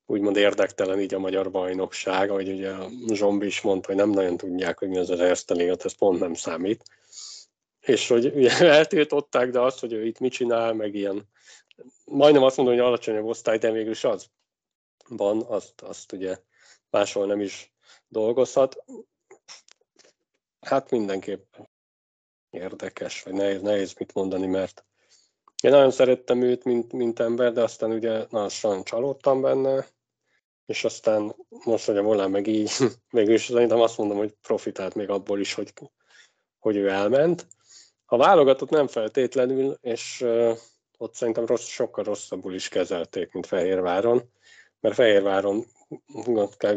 [0.06, 4.38] úgymond érdektelen így a magyar bajnokság, ahogy ugye a Zsombi is mondta, hogy nem nagyon
[4.38, 6.84] tudják, hogy mi az az Erste ez pont nem számít.
[7.80, 11.30] És hogy ugye eltiltották, de azt, hogy ő itt mit csinál, meg ilyen,
[12.06, 14.30] majdnem azt mondom, hogy alacsonyabb osztály, de mégis az
[15.08, 16.38] van, azt, azt ugye
[16.90, 17.74] máshol nem is
[18.08, 18.84] dolgozhat.
[20.60, 21.56] Hát mindenképp
[22.50, 24.86] érdekes, vagy nehéz, nehéz mit mondani, mert
[25.64, 29.88] én nagyon szerettem őt, mint, mint ember, de aztán ugye nagyon csalódtam benne,
[30.66, 31.36] és aztán
[31.66, 32.72] most, hogy a volán meg így,
[33.12, 35.74] mégis szerintem azt mondom, hogy profitált még abból is, hogy,
[36.60, 37.48] hogy ő elment.
[38.06, 40.26] A válogatott nem feltétlenül, és
[40.98, 44.32] ott szerintem rossz, sokkal rosszabbul is kezelték, mint Fehérváron,
[44.80, 45.66] mert Fehérváron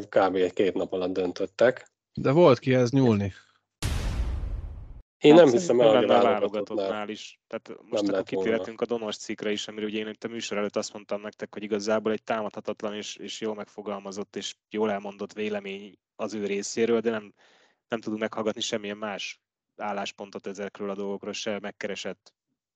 [0.09, 0.35] kb.
[0.35, 1.91] egy két nap alatt döntöttek.
[2.15, 3.33] De volt ki ez nyúlni.
[5.19, 7.41] Én nem hiszem el, hogy a válogatottnál is.
[7.47, 10.59] Tehát most nem akkor kitérhetünk a Donos cikkre is, amire ugye én itt a műsor
[10.59, 15.33] előtt azt mondtam nektek, hogy igazából egy támadhatatlan és, és jól megfogalmazott és jól elmondott
[15.33, 17.35] vélemény az ő részéről, de nem,
[17.89, 19.41] nem tudunk meghallgatni semmilyen más
[19.77, 22.35] álláspontot ezekről a dolgokról, se megkeresett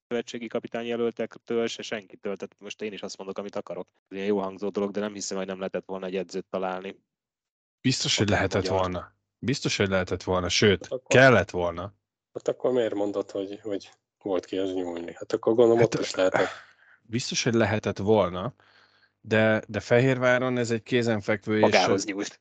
[0.09, 2.37] szövetségi kapitány jelöltektől, se senkitől.
[2.37, 3.89] Tehát most én is azt mondok, amit akarok.
[4.09, 6.97] Ez ilyen jó hangzó dolog, de nem hiszem, hogy nem lehetett volna egy edzőt találni.
[7.81, 9.15] Biztos, hogy lehetett volna.
[9.39, 11.95] Biztos, hogy lehetett volna, sőt, hát kellett volna.
[12.33, 13.91] Hát akkor miért mondod, hogy, hogy
[14.23, 15.13] volt ki az nyúlni?
[15.13, 16.49] Hát akkor gondolom hát, ott is lehetett.
[17.03, 18.55] Biztos, hogy lehetett volna,
[19.21, 22.13] de, de Fehérváron ez egy kézenfekvő Magához és...
[22.13, 22.41] nyújt.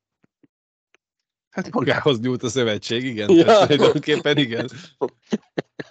[1.50, 3.30] Hát magához nyújt a szövetség, igen.
[3.30, 3.66] Ja.
[3.68, 4.70] Tulajdonképpen igen.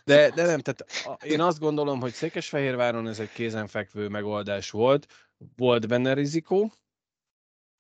[0.04, 0.84] De, de nem, tehát
[1.24, 5.06] én azt gondolom, hogy Székesfehérváron ez egy kézenfekvő megoldás volt.
[5.56, 6.72] Volt benne rizikó,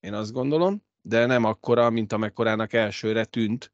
[0.00, 3.72] én azt gondolom, de nem akkora, mint amekkorának elsőre tűnt,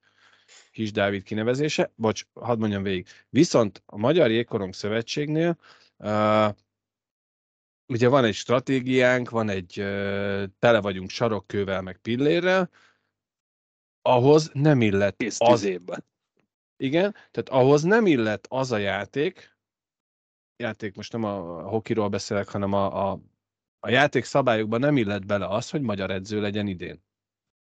[0.74, 1.92] Kis Dávid kinevezése.
[1.94, 3.06] Bocs, hadd mondjam végig.
[3.28, 5.58] Viszont a Magyar Jégkorong Szövetségnél
[5.96, 6.48] uh,
[7.86, 12.70] ugye van egy stratégiánk, van egy uh, tele vagyunk sarokkővel, meg pillérrel,
[14.02, 15.64] ahhoz nem illet Kész az...
[15.64, 16.04] Évben.
[16.76, 19.56] Igen, tehát ahhoz nem illet az a játék,
[20.56, 23.20] játék most nem a hokiról beszélek, hanem a, a,
[23.80, 27.02] a játék szabályokban nem illet bele az, hogy magyar edző legyen idén.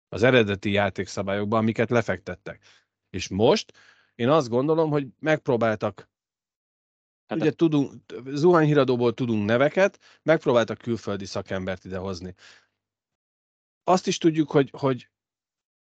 [0.10, 2.81] Az eredeti játékszabályokban, amiket lefektettek.
[3.12, 3.74] És most
[4.16, 6.10] én azt gondolom, hogy megpróbáltak
[7.32, 7.94] Hát Ugye tudunk,
[8.26, 12.36] zuhányhíradóból tudunk neveket, megpróbáltak külföldi szakembert idehozni.
[13.84, 15.10] Azt is tudjuk, hogy, hogy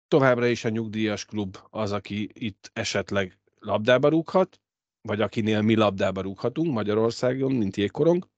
[0.07, 4.61] továbbra is a nyugdíjas klub az, aki itt esetleg labdába rúghat,
[5.01, 8.30] vagy akinél mi labdába rúghatunk Magyarországon, mint jégkorong.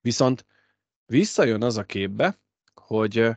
[0.00, 0.46] Viszont
[1.06, 2.40] visszajön az a képbe,
[2.74, 3.30] hogy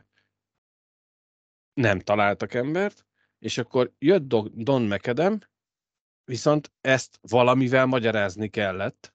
[1.74, 3.05] nem találtak embert,
[3.38, 4.22] és akkor jött
[4.54, 5.38] Don McAdam,
[6.24, 9.14] viszont ezt valamivel magyarázni kellett,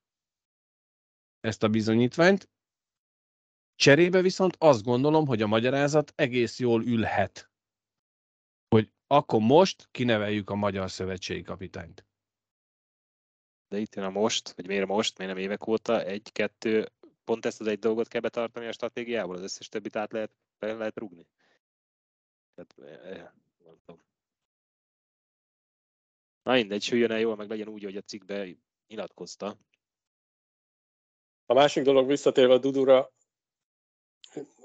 [1.39, 2.49] ezt a bizonyítványt.
[3.75, 7.51] Cserébe viszont azt gondolom, hogy a magyarázat egész jól ülhet,
[8.67, 12.05] hogy akkor most kineveljük a Magyar Szövetségi kapitányt.
[13.67, 16.91] De itt jön a most, hogy miért most, miért nem évek óta, egy-kettő,
[17.23, 20.97] pont ezt az egy dolgot kell betartani a stratégiával, az összes többit át lehet, lehet
[20.97, 21.27] rugni.
[22.53, 23.31] Tehát, eh, eh,
[23.65, 24.01] nem tudom.
[26.43, 28.47] Na mindegy, süljön el jól, meg legyen úgy, hogy a cikkbe
[28.87, 29.57] nyilatkozta.
[31.45, 33.11] A másik dolog visszatérve a Dudura,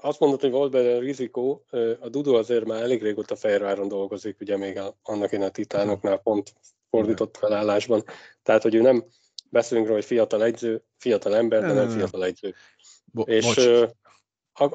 [0.01, 1.65] azt mondod, hogy volt benne rizikó,
[2.01, 6.19] a Dudu azért már elég régóta Fehérváron dolgozik, ugye még a, annak én a titánoknál
[6.19, 6.53] pont
[6.91, 8.05] fordított felállásban.
[8.43, 9.05] Tehát, hogy ő nem
[9.51, 12.55] beszélünk róla, hogy fiatal egyző, fiatal ember, de nem fiatal egyző.
[13.05, 13.91] Bo- és bocs.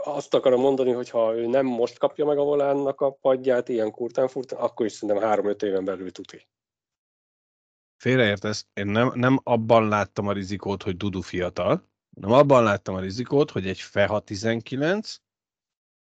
[0.04, 3.92] azt akarom mondani, hogy ha ő nem most kapja meg a volánnak a padját, ilyen
[3.92, 6.48] kurtán furtán, akkor is szerintem három-öt éven belül tuti.
[8.02, 13.00] Félreértesz, én nem, nem abban láttam a rizikót, hogy Dudu fiatal, nem abban láttam a
[13.00, 15.18] rizikót, hogy egy FEHA 19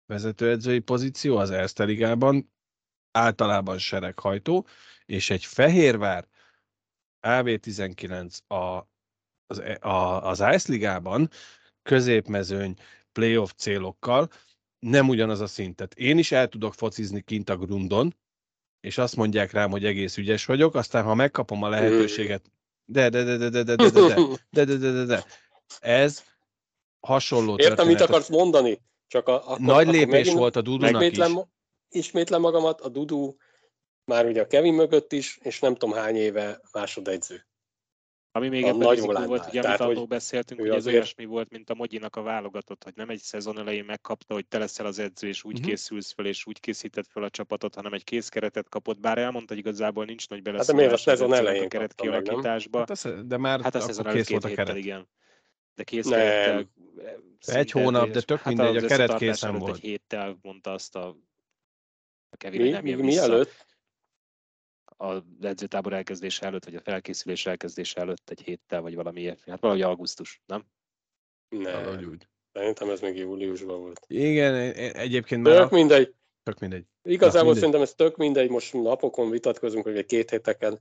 [0.06, 2.52] vezetőedzői pozíció az Erste Ligában
[3.10, 4.66] általában sereghajtó,
[5.04, 6.28] és egy Fehérvár
[7.22, 8.88] AV19 a,
[9.46, 11.30] az, a, az Ice Ligában
[11.82, 12.74] középmezőny
[13.12, 14.30] playoff célokkal
[14.78, 15.94] nem ugyanaz a szintet.
[15.94, 18.14] Én is el tudok focizni kint a grundon,
[18.88, 22.42] és azt mondják rám, hogy egész ügyes vagyok, aztán ha megkapom a lehetőséget
[22.84, 24.14] De, de, de, de, de, de, de, de,
[24.50, 25.24] de, de, de, de, de.
[25.80, 26.24] Ez
[27.00, 28.08] hasonló Értem, mit történet.
[28.08, 28.80] akarsz mondani?
[29.06, 30.96] Csak a, akkor, Nagy akkor lépés megint volt a Dudunak is.
[30.96, 31.44] Megismétlem,
[31.88, 33.34] ismétlem magamat, a Dudu
[34.04, 37.47] már ugye a Kevin mögött is, és nem tudom hány éve másodegyző.
[38.38, 41.24] Ami még A ebben nagy rizikó volt, Tehát, amit hogy beszéltünk, hogy ez azért- olyasmi
[41.24, 44.86] volt, mint a Mogyinak a válogatott, hogy nem egy szezon elején megkapta, hogy te leszel
[44.86, 45.68] az edző, és úgy uh-huh.
[45.68, 49.66] készülsz fel, és úgy készíted fel a csapatot, hanem egy kézkeretet kapott, bár elmondta, hogy
[49.66, 52.78] igazából nincs nagy Hát de miért a az szezon elején a keret kialakításba.
[52.78, 54.82] Hát az, de már Hát a szezon kész előtt volt két a héttel, keret.
[54.82, 55.08] igen.
[55.74, 56.54] De kézkerettel...
[56.54, 57.56] Nem.
[57.56, 59.74] Egy hónap, de tök mindegy, a az keret készen volt.
[59.74, 61.16] Egy héttel mondta azt a,
[62.30, 63.66] a Kevin, Mi, hogy nem mi, jön mi vissza előtt?
[64.98, 69.50] A edzőtábor elkezdése előtt, vagy a felkészülés elkezdése előtt egy héttel, vagy valami ilyesmi.
[69.50, 70.64] Hát valahogy augusztus, nem?
[71.48, 72.28] Valahogy Nem, úgy.
[72.52, 74.04] szerintem ez még júliusban volt.
[74.06, 74.54] Igen,
[74.94, 76.14] egyébként már Tök mindegy.
[76.42, 76.84] tök mindegy.
[77.02, 77.56] Igazából mindegy.
[77.58, 80.78] szerintem ez tök mindegy, most napokon vitatkozunk, vagy egy két héteken.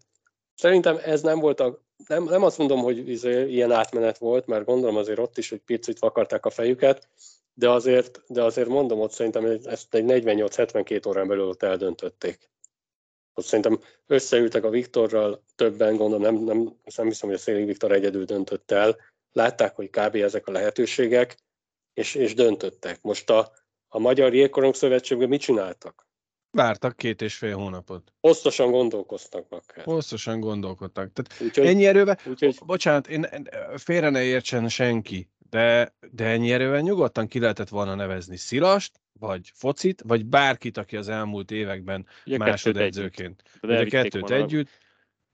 [0.54, 4.66] Szerintem ez nem volt a, nem, nem azt mondom, hogy izé ilyen átmenet volt, mert
[4.66, 7.08] gondolom azért ott is, hogy picit vakarták a fejüket,
[7.54, 12.50] de azért, de azért mondom, ott szerintem ezt egy 48-72 órán belül ott eldöntötték.
[13.38, 16.58] Ott szerintem összeültek a Viktorral, többen gondolom, nem, nem,
[16.96, 18.98] nem hiszem, hogy a Széli Viktor egyedül döntött el,
[19.32, 20.16] látták, hogy kb.
[20.16, 21.38] ezek a lehetőségek,
[21.94, 23.02] és, és döntöttek.
[23.02, 23.52] Most a,
[23.88, 26.08] a Magyar Jégkorong Szövetségben mit csináltak?
[26.52, 28.14] Vártak két és fél hónapot.
[28.20, 29.84] Hosszasan gondolkoztak meg.
[29.84, 31.12] Hosszasan gondolkodtak.
[31.14, 33.28] Tehát Úgyhogy, ennyi erővel, úgyhogy bocsánat, én,
[33.76, 39.52] félre ne értsen senki, de, de ennyi erővel nyugodtan ki lehetett volna nevezni Szilast, vagy
[39.54, 43.44] Focit, vagy bárkit, aki az elmúlt években Ugye másodedzőként.
[43.62, 44.70] De a elvitték kettőt együtt.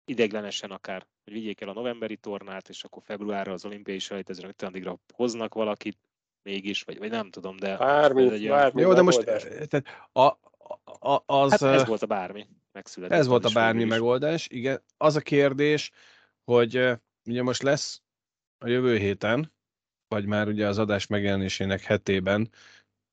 [0.06, 5.00] Ideiglenesen akár, hogy vigyék el a novemberi tornát, és akkor februárra az olimpiai selejtezőnek addigra
[5.14, 5.98] hoznak valakit
[6.44, 9.66] mégis, vagy, vagy nem tudom, de bármi, ez egy olyan- bármi Jó, de most eh,
[9.68, 10.22] tehát a,
[11.10, 12.48] a, az, hát ez volt a bármi.
[12.72, 13.18] Megszületett.
[13.18, 13.90] Ez volt a bármi is.
[13.90, 14.84] megoldás, igen.
[14.98, 15.92] Az a kérdés,
[16.44, 16.90] hogy
[17.26, 18.02] ugye most lesz
[18.58, 19.52] a jövő héten,
[20.14, 22.50] vagy már ugye az adás megjelenésének hetében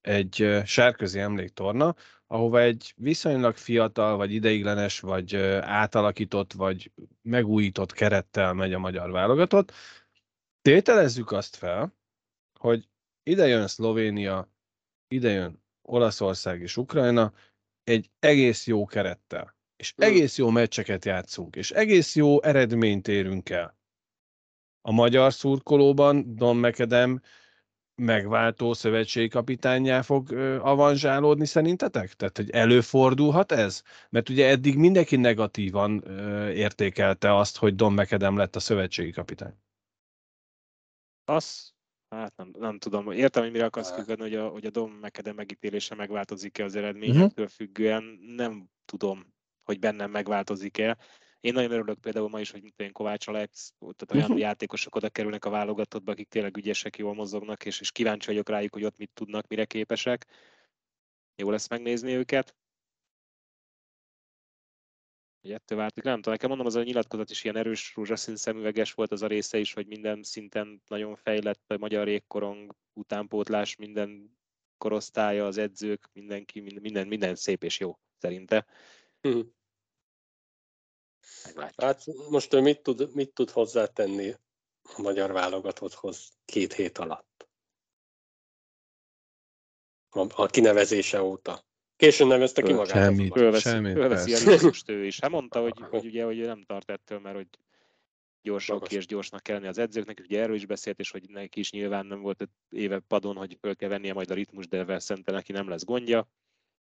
[0.01, 1.95] egy sárközi emléktorna,
[2.27, 6.91] ahova egy viszonylag fiatal, vagy ideiglenes, vagy átalakított, vagy
[7.21, 9.71] megújított kerettel megy a magyar válogatott.
[10.61, 11.95] Tételezzük azt fel,
[12.59, 12.87] hogy
[13.23, 14.49] ide jön Szlovénia,
[15.07, 17.33] ide jön Olaszország és Ukrajna,
[17.83, 19.55] egy egész jó kerettel.
[19.75, 20.05] És Mm.
[20.05, 23.79] egész jó meccseket játszunk, és egész jó eredményt érünk el.
[24.81, 27.21] A magyar szurkolóban Don Mekedem
[27.95, 32.13] megváltó szövetségi kapitányá fog avanzsálódni szerintetek?
[32.13, 33.81] Tehát, hogy előfordulhat ez?
[34.09, 36.03] Mert ugye eddig mindenki negatívan
[36.53, 39.53] értékelte azt, hogy Don Mekedem lett a szövetségi kapitány.
[41.25, 41.73] Az,
[42.09, 43.11] hát nem, nem tudom.
[43.11, 47.47] Értem, hogy mire akarsz kiukadni, hogy a, hogy a Dom Mekede megítélése megváltozik-e az eredményektől
[47.47, 48.03] függően.
[48.35, 50.97] Nem tudom, hogy bennem megváltozik-e.
[51.41, 54.39] Én nagyon örülök például ma is, hogy mint én Kovács Alex, tehát olyan Mhm.
[54.39, 58.73] játékosok oda kerülnek a válogatottba, akik tényleg ügyesek, jól mozognak, és, és kíváncsi vagyok rájuk,
[58.73, 60.25] hogy ott mit tudnak, mire képesek.
[61.35, 62.55] Jó lesz megnézni őket.
[65.41, 68.93] Hogy ettől vártuk, nem tudom, nekem mondom, az a nyilatkozat is ilyen erős rózsaszín szemüveges
[68.93, 74.37] volt az a része is, hogy minden szinten nagyon fejlett a magyar jégkorong, utánpótlás, minden
[74.77, 78.65] korosztálya, az edzők, mindenki, minden, minden, minden szép és jó, szerinte.
[79.21, 79.39] Hm.
[81.45, 81.85] Meglátjuk.
[81.85, 84.35] Hát most ő mit tud, mit tud hozzátenni
[84.81, 87.47] a magyar válogatotthoz két hét alatt?
[90.09, 91.65] A, a kinevezése óta.
[91.95, 92.87] Későn nevezte ki magát.
[92.87, 93.33] semmit.
[93.33, 94.93] Fölveszi, Semmit, fölveszi a persze.
[94.93, 95.19] ő is.
[95.19, 97.47] Hát mondta, hogy, hogy ugye hogy ő nem tart ettől, mert hogy
[98.41, 98.91] gyorsak Magas.
[98.93, 102.05] és gyorsnak kell lenni az edzőknek, ugye erről is beszélt, és hogy neki is nyilván
[102.05, 105.35] nem volt öt éve padon, hogy föl kell vennie majd a ritmus, de ezzel szerintem
[105.35, 106.27] neki nem lesz gondja,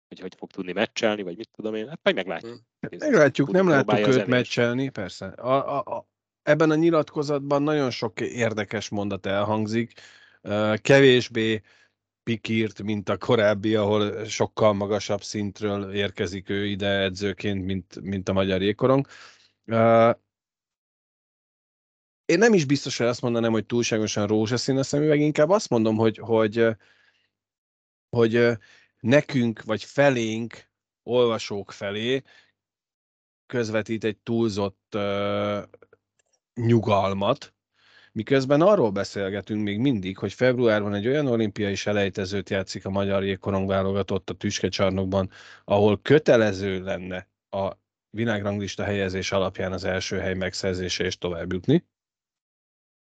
[0.09, 2.61] hogy hogy fog tudni meccselni, vagy mit tudom én, hát majd meglátjuk.
[2.99, 5.27] Meglátjuk, nem láttuk őt meccselni, persze.
[5.27, 6.09] A, a, a,
[6.43, 9.93] ebben a nyilatkozatban nagyon sok érdekes mondat elhangzik,
[10.77, 11.63] kevésbé
[12.23, 18.33] pikírt, mint a korábbi, ahol sokkal magasabb szintről érkezik ő ide edzőként, mint, mint a
[18.33, 19.07] magyar jégkorong.
[22.25, 25.97] Én nem is biztos, hogy azt mondanám, hogy túlságosan rózsaszín a szemüveg, inkább azt mondom,
[25.97, 26.67] hogy, hogy,
[28.09, 28.59] hogy
[29.01, 30.69] nekünk, vagy felénk,
[31.03, 32.23] olvasók felé
[33.47, 35.63] közvetít egy túlzott uh,
[36.55, 37.55] nyugalmat,
[38.13, 43.69] miközben arról beszélgetünk még mindig, hogy februárban egy olyan olimpiai selejtezőt játszik a magyar jégkorong
[43.69, 45.31] válogatott a tüskecsarnokban,
[45.65, 47.73] ahol kötelező lenne a
[48.11, 51.85] világranglista helyezés alapján az első hely megszerzése és tovább jutni.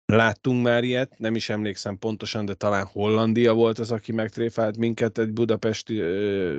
[0.06, 5.18] Láttunk már ilyet, nem is emlékszem pontosan, de talán Hollandia volt az, aki megtréfált minket
[5.18, 6.00] egy budapesti,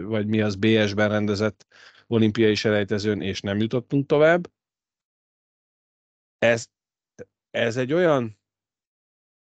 [0.02, 1.66] vagy mi az BS-ben rendezett
[2.08, 4.52] olimpiai selejtezőn, és nem jutottunk tovább.
[6.38, 6.68] Ez
[7.56, 8.38] ez egy olyan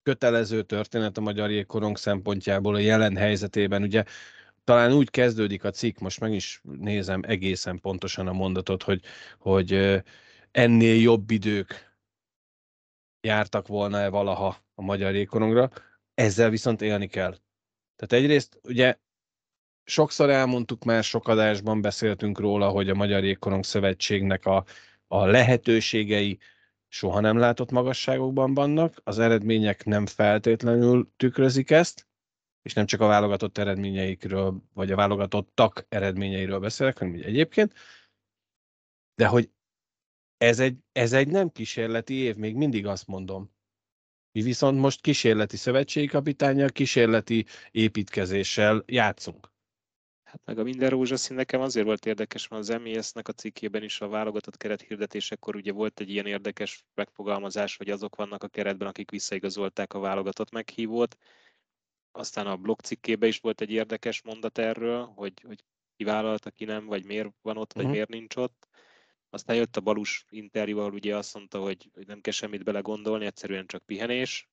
[0.02, 3.82] kötelező történet a magyar jégkorong szempontjából a jelen helyzetében.
[3.82, 4.04] Ugye
[4.64, 9.02] talán úgy kezdődik a cikk, most meg is nézem egészen pontosan a mondatot, hogy,
[9.38, 10.02] hogy
[10.50, 11.93] ennél jobb idők
[13.24, 15.70] jártak volna-e valaha a magyar jégkorongra,
[16.14, 17.38] ezzel viszont élni kell.
[17.96, 18.96] Tehát egyrészt ugye
[19.84, 24.64] sokszor elmondtuk már, sok adásban beszéltünk róla, hogy a Magyar Jégkorong Szövetségnek a,
[25.06, 26.38] a lehetőségei
[26.88, 32.06] soha nem látott magasságokban vannak, az eredmények nem feltétlenül tükrözik ezt,
[32.62, 37.72] és nem csak a válogatott eredményeikről, vagy a válogatottak eredményeiről beszélek, hanem egyébként,
[39.14, 39.50] de hogy
[40.44, 43.52] ez egy, ez egy nem kísérleti év, még mindig azt mondom.
[44.32, 49.52] Mi viszont most kísérleti szövetségi kapitányjal, kísérleti építkezéssel játszunk.
[50.22, 54.00] Hát meg a minden rózsaszín nekem azért volt érdekes, mert az MES-nek a cikkében is
[54.00, 58.88] a válogatott keret hirdetésekor ugye volt egy ilyen érdekes megfogalmazás, hogy azok vannak a keretben,
[58.88, 61.16] akik visszaigazolták a válogatott meghívót.
[62.12, 65.64] Aztán a blog cikkében is volt egy érdekes mondat erről, hogy, hogy
[65.96, 67.92] ki vállalta, ki nem, vagy miért van ott, vagy uh-huh.
[67.92, 68.68] miért nincs ott.
[69.34, 73.26] Aztán jött a Balus interjú, ahol ugye azt mondta, hogy, hogy nem kell semmit belegondolni,
[73.26, 74.48] egyszerűen csak pihenés.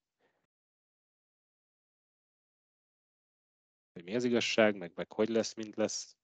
[3.94, 6.16] Hogy mi az igazság, meg, meg hogy lesz, mint lesz.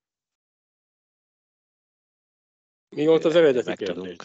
[2.95, 4.15] Mi volt az eredeti kérdés?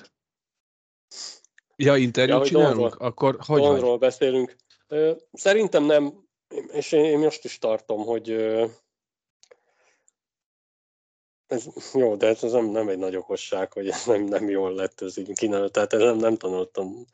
[1.76, 2.76] Ja, interjút ja, csinálunk?
[2.76, 3.98] Donról, Akkor hogy Donról vagy?
[3.98, 4.56] beszélünk.
[5.32, 6.28] Szerintem nem,
[6.72, 8.28] és én most is tartom, hogy
[11.52, 15.00] ez, jó, de ez nem, nem egy nagy okosság, hogy ez nem, nem jól lett
[15.00, 15.68] ez így kínálva.
[15.68, 17.06] Tehát ez nem, nem tanultam,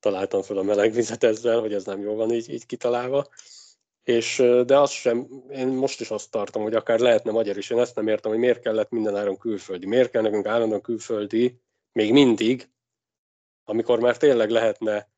[0.00, 3.28] találtam fel a meleg vizet ezzel, hogy ez nem jól van így, így kitalálva.
[4.02, 7.70] És, de azt sem, én most is azt tartom, hogy akár lehetne magyar is.
[7.70, 9.86] Én ezt nem értem, hogy miért kellett minden áron külföldi.
[9.86, 11.60] Miért kell nekünk állandóan külföldi,
[11.92, 12.68] még mindig,
[13.64, 15.12] amikor már tényleg lehetne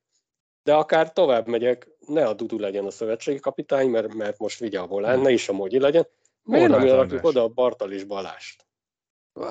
[0.63, 4.79] de akár tovább megyek, ne a Dudu legyen a szövetségi kapitány, mert, mert most vigye
[4.79, 6.07] a volán, ne is a Mogyi legyen,
[6.47, 8.66] Miért nem rakjuk oda a Bartalis Balást?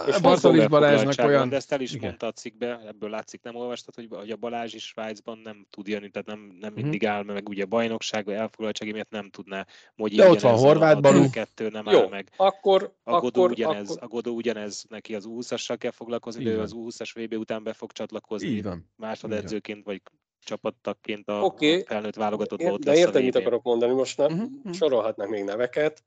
[0.07, 1.49] És Bartalis Balázsnak olyan...
[1.49, 2.05] De ezt el is Igen.
[2.05, 5.87] mondta a cikkbe, ebből látszik, nem olvastad, hogy, hogy a Balázs is Svájcban nem tud
[5.87, 6.81] jönni, tehát nem, nem mhm.
[6.81, 9.65] mindig áll meg, ugye a bajnokság, elfoglaltsági miatt nem tudná
[9.95, 11.29] Mogyi De ott van Horváth Balú.
[11.29, 12.31] kettő nem Jó, áll meg.
[12.37, 14.03] Akkor, a Godó akkor, ugyanez, akkor...
[14.03, 17.73] a Godó ugyanez, neki az 20-assal kell foglalkozni, de ő az 20-as VB után be
[17.73, 18.47] fog csatlakozni.
[18.47, 18.89] Így van.
[18.95, 20.01] Másodedzőként, vagy
[20.45, 21.79] csapattagként a, okay.
[21.79, 22.83] a felnőtt válogatott volt.
[22.83, 24.73] De érted, mit akarok mondani, most nem uh-huh.
[24.73, 26.03] sorolhatnak még neveket.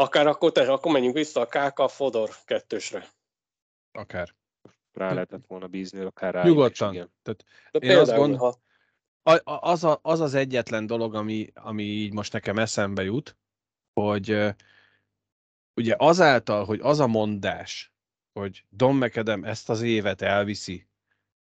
[0.00, 3.08] Akár akkor, te, akkor menjünk vissza a KK Fodor kettősre.
[3.92, 4.34] Akár.
[4.92, 6.42] Rá lehetett volna bízni, akár rá.
[6.42, 6.92] Nyugodtan.
[7.22, 8.36] Tehát De én azt gond...
[8.36, 8.60] ha...
[9.44, 13.36] az, a, az az egyetlen dolog, ami, ami így most nekem eszembe jut,
[13.92, 14.54] hogy
[15.74, 17.92] ugye azáltal, hogy az a mondás,
[18.32, 20.88] hogy Don McAdam ezt az évet elviszi,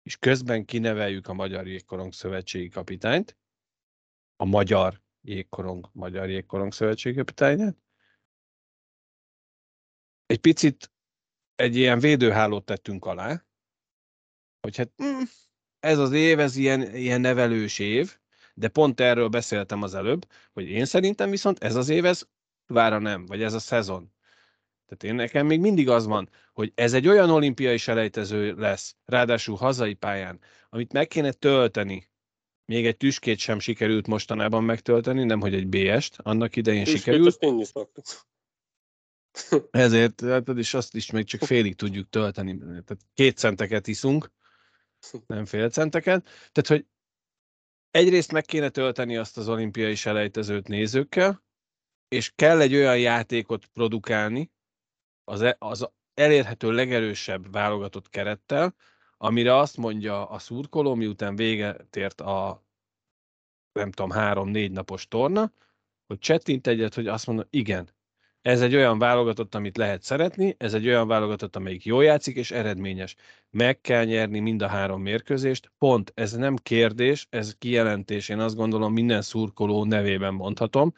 [0.03, 3.37] és közben kineveljük a Magyar Jégkorong Szövetségi kapitányt,
[4.35, 7.77] a Magyar Jégkorong, Magyar Jégkorong Szövetségi kapitányát,
[10.29, 10.91] egy picit
[11.55, 13.45] egy ilyen védőhálót tettünk alá,
[14.61, 15.21] hogy hát mm,
[15.79, 18.17] ez az év, ez ilyen, ilyen nevelős év,
[18.53, 22.23] de pont erről beszéltem az előbb, hogy én szerintem viszont ez az év, ez
[22.67, 24.13] vára nem, vagy ez a szezon.
[24.85, 29.55] Tehát én nekem még mindig az van, hogy ez egy olyan olimpiai selejtező lesz, ráadásul
[29.55, 32.09] hazai pályán, amit meg kéne tölteni.
[32.65, 37.37] Még egy tüskét sem sikerült mostanában megtölteni, nem hogy egy BS-t, annak idején Tüskét sikerült.
[39.71, 42.57] Ezért, hát is azt is még csak félig tudjuk tölteni.
[42.57, 44.31] Tehát két centeket iszunk,
[45.27, 46.23] nem fél centeket.
[46.51, 46.85] Tehát, hogy
[47.91, 51.43] egyrészt meg kéne tölteni azt az olimpiai selejtezőt nézőkkel,
[52.07, 54.51] és kell egy olyan játékot produkálni,
[55.23, 58.75] az, e, az elérhető legerősebb válogatott kerettel,
[59.17, 62.63] amire azt mondja a szurkoló, miután véget ért a
[63.71, 65.53] nem tudom, három-négy napos torna,
[66.07, 67.89] hogy csettint egyet, hogy azt mondja, igen,
[68.41, 72.51] ez egy olyan válogatott, amit lehet szeretni, ez egy olyan válogatott, amelyik jól játszik és
[72.51, 73.15] eredményes.
[73.49, 78.55] Meg kell nyerni mind a három mérkőzést, pont, ez nem kérdés, ez kijelentés, én azt
[78.55, 80.93] gondolom minden szurkoló nevében mondhatom,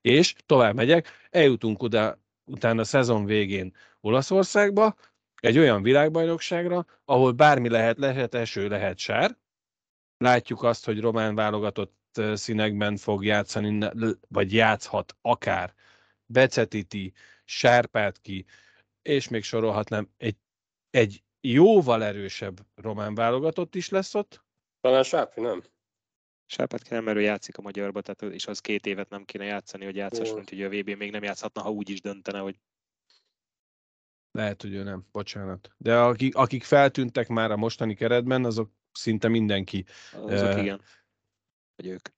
[0.00, 4.94] és tovább megyek, eljutunk oda utána a szezon végén Olaszországba,
[5.40, 9.36] egy olyan világbajnokságra, ahol bármi lehet, lehet eső, lehet sár.
[10.18, 13.88] Látjuk azt, hogy román válogatott színekben fog játszani,
[14.28, 15.74] vagy játszhat akár
[16.26, 17.12] Becetiti,
[17.44, 18.46] Sárpátki,
[19.02, 20.36] és még sorolhatnám, egy,
[20.90, 24.44] egy jóval erősebb román válogatott is lesz ott.
[24.80, 25.62] Talán Sárpi, nem?
[26.46, 29.84] Sárpátki nem, mert ő játszik a magyarba, tehát és az két évet nem kéne játszani,
[29.84, 32.58] hogy játszasson, úgyhogy a VB még nem játszhatna, ha úgy is döntene, hogy
[34.36, 35.70] Lehet, hogy ő nem, bocsánat.
[35.76, 39.84] De akik, akik feltűntek már a mostani keretben, azok szinte mindenki.
[40.12, 40.80] Azok Ö, igen.
[41.76, 42.08] Vagy ők.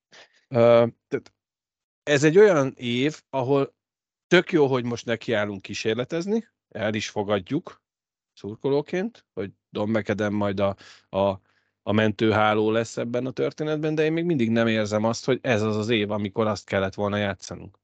[0.49, 1.33] Ö, tehát
[2.03, 3.77] ez egy olyan év, ahol
[4.29, 7.83] tök jó, hogy most nekiállunk kísérletezni, el is fogadjuk
[8.33, 10.77] szurkolóként, hogy Don McAdam majd a,
[11.09, 11.41] a,
[11.83, 15.63] a mentőháló lesz ebben a történetben, de én még mindig nem érzem azt, hogy ez
[15.63, 17.79] az az év, amikor azt kellett volna játszanunk.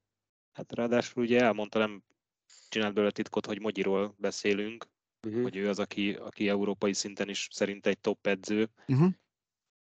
[0.52, 2.02] Hát ráadásul ugye elmondta, nem
[2.68, 4.92] csinált belőle titkot, hogy Mogyiról beszélünk,
[5.26, 5.42] Uh-huh.
[5.42, 9.12] hogy ő az, aki, aki európai szinten is szerint egy top edző, Uh-huh.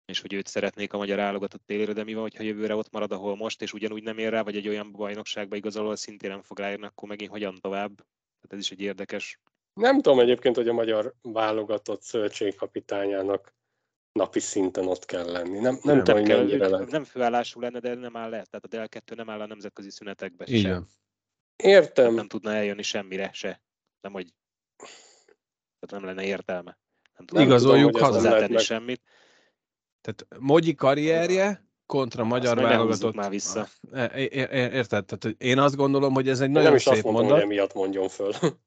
[0.05, 3.11] És hogy őt szeretnék a magyar álogatott télére, de mi van, hogyha jövőre ott marad,
[3.11, 6.41] ahol most, és ugyanúgy nem ér rá, vagy egy olyan bajnokságba igazol, ahol szintén nem
[6.41, 7.95] fog ráérni, akkor megint hogyan tovább?
[7.95, 9.39] Tehát ez is egy érdekes.
[9.73, 13.53] Nem tudom egyébként, hogy a magyar válogatott szövetségkapitányának
[14.11, 15.59] napi szinten ott kell lenni.
[15.59, 16.91] Nem, nem, Nem tudom, hogy kell, mennyire lehet.
[16.91, 18.45] nem főállású lenne, de nem áll le.
[18.49, 20.87] Tehát a DL2 nem áll a nemzetközi szünetekbe Így sem.
[21.55, 23.61] Értem, Nem tudna eljönni semmire se.
[24.01, 24.33] Nem, hogy
[25.79, 26.77] tehát nem lenne értelme.
[27.27, 28.29] Nem Igazoljuk tudom, hogy ez haza.
[28.29, 28.59] nem lehet meg.
[28.63, 29.01] semmit.
[30.01, 33.15] Tehát Mogyi karrierje kontra magyar húzzuk válogatott.
[33.15, 33.67] már vissza.
[33.91, 35.05] E- é- é- Érted?
[35.05, 37.41] Tehát, én azt gondolom, hogy ez egy nagyon nem is szép azt mondom, mondat.
[37.41, 38.31] hogy emiatt mondjon föl,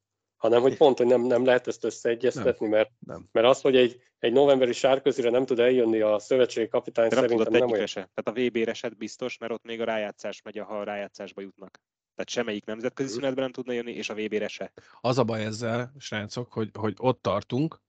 [0.45, 3.29] hanem hogy pont, hogy nem, nem lehet ezt összeegyeztetni, mert, Nem.
[3.33, 7.25] mert az, hogy egy, egy novemberi sárközire nem tud eljönni a szövetségi kapitány, De nem
[7.29, 7.87] szerintem nem olyan.
[7.87, 8.11] se.
[8.15, 11.81] Tehát a VB-re se biztos, mert ott még a rájátszás megy, ha a rájátszásba jutnak.
[12.15, 14.73] Tehát semmelyik nemzetközi szünetben nem tudna jönni, és a VB-re se.
[15.01, 17.81] Az a baj ezzel, srácok, hogy, hogy ott tartunk,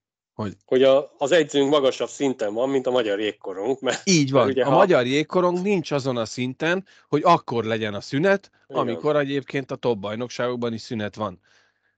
[0.65, 4.47] Hogy a, az egyzőnk magasabb szinten van, mint a magyar jégkorunk, mert így van.
[4.47, 8.81] ugye, a ha- magyar jégkorong nincs azon a szinten, hogy akkor legyen a szünet, Igen.
[8.81, 11.39] amikor egyébként a top bajnokságokban is szünet van.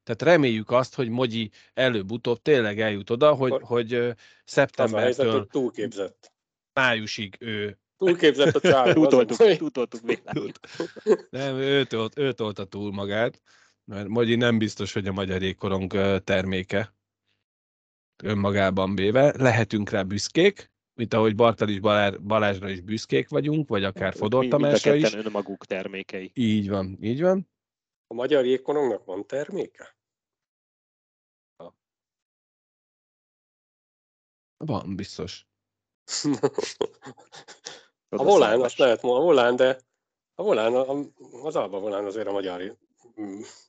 [0.04, 4.06] Tehát reméljük azt, hogy Mogyi előbb-utóbb tényleg eljut oda, hogy, Akkor- hogy ö, az a
[4.06, 6.32] helyzet, szeptembertől hogy túlképzett.
[6.74, 8.92] májusig ő Túlképzett a csávó.
[9.10, 10.52] Túltoltuk, túltoltuk véletlenül.
[11.30, 13.42] Nem, ő, tolt, ő tolta túl magát,
[13.86, 15.92] mert Mogyi nem biztos, hogy a magyar jégkorong
[16.24, 16.96] terméke
[18.24, 19.34] önmagában véve.
[19.38, 24.40] Lehetünk rá büszkék, mint ahogy Bartal is Balázs, Balázsra is büszkék vagyunk, vagy akár Fodor
[24.42, 25.14] mind a Tamásra is.
[25.14, 26.32] önmaguk termékei.
[26.34, 27.50] Így van, így van.
[28.08, 29.96] A magyar jégkorongnak van terméke?
[34.58, 35.48] Van, biztos.
[38.10, 39.80] A volán, azt lehet mondani, a volán, de
[40.36, 41.06] a volán, a-
[41.46, 42.78] az Alba volán azért a magyar,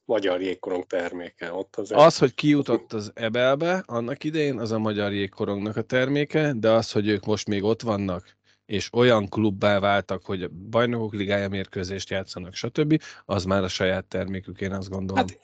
[0.05, 1.53] magyar jégkorong terméke.
[1.53, 6.53] Ott azért Az, hogy kijutott az Ebelbe annak idején, az a magyar jégkorongnak a terméke,
[6.53, 8.37] de az, hogy ők most még ott vannak,
[8.67, 14.05] és olyan klubbá váltak, hogy a bajnokok ligája mérkőzést játszanak, stb., az már a saját
[14.05, 15.27] termékük, én azt gondolom.
[15.27, 15.39] Hát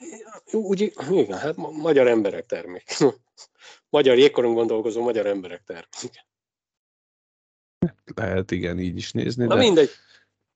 [0.53, 2.83] úgy, igen, hát ma- magyar emberek termék.
[3.89, 6.25] Magyar jégkorongon dolgozó magyar emberek termék.
[8.15, 9.89] Lehet igen így is nézni, Na de mindegy.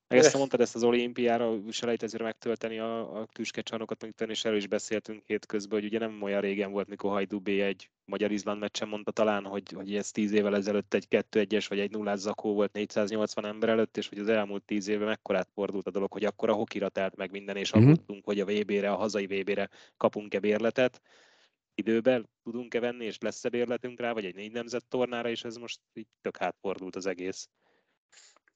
[0.10, 4.68] Meg ezt mondtad, ezt az olimpiára selejtezőre megtölteni a, a tüskecsarnokat, meg és erről is
[4.68, 9.12] beszéltünk hétközben, hogy ugye nem olyan régen volt, mikor Hajdú B egy magyar-izland meccsen mondta
[9.12, 13.46] talán, hogy, hogy ez 10 évvel ezelőtt egy 2-1-es vagy egy 0 zakó volt 480
[13.46, 16.54] ember előtt, és hogy az elmúlt 10 évben mekkorát fordult a dolog, hogy akkor a
[16.54, 17.82] hokira telt meg minden, és Mhm.
[17.84, 21.02] aggódtunk, hogy a VB-re, a hazai VB-re kapunk-e bérletet,
[21.76, 25.80] időben tudunk-e venni, és lesz-e bérletünk rá, vagy egy négy nemzet tornára, és ez most
[25.94, 27.50] így tök hátfordult az egész.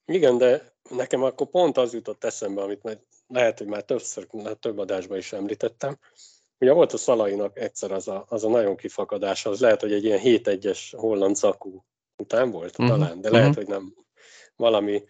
[0.06, 2.98] Igen, de nekem akkor pont az jutott eszembe, amit majd
[3.28, 4.26] lehet, hogy már többször,
[4.60, 5.98] több adásban is említettem.
[6.58, 10.04] Ugye volt a Szalainak egyszer az a, az a nagyon kifakadása, az lehet, hogy egy
[10.04, 11.84] ilyen 7-1-es holland zakú
[12.16, 13.36] után volt Mhm, talán, de mhm.
[13.36, 13.94] lehet, hogy nem
[14.56, 15.04] valami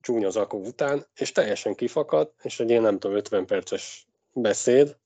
[0.00, 4.96] csúnya zakó után, és teljesen kifakad, és egy ilyen nem tudom, 50 perces beszéd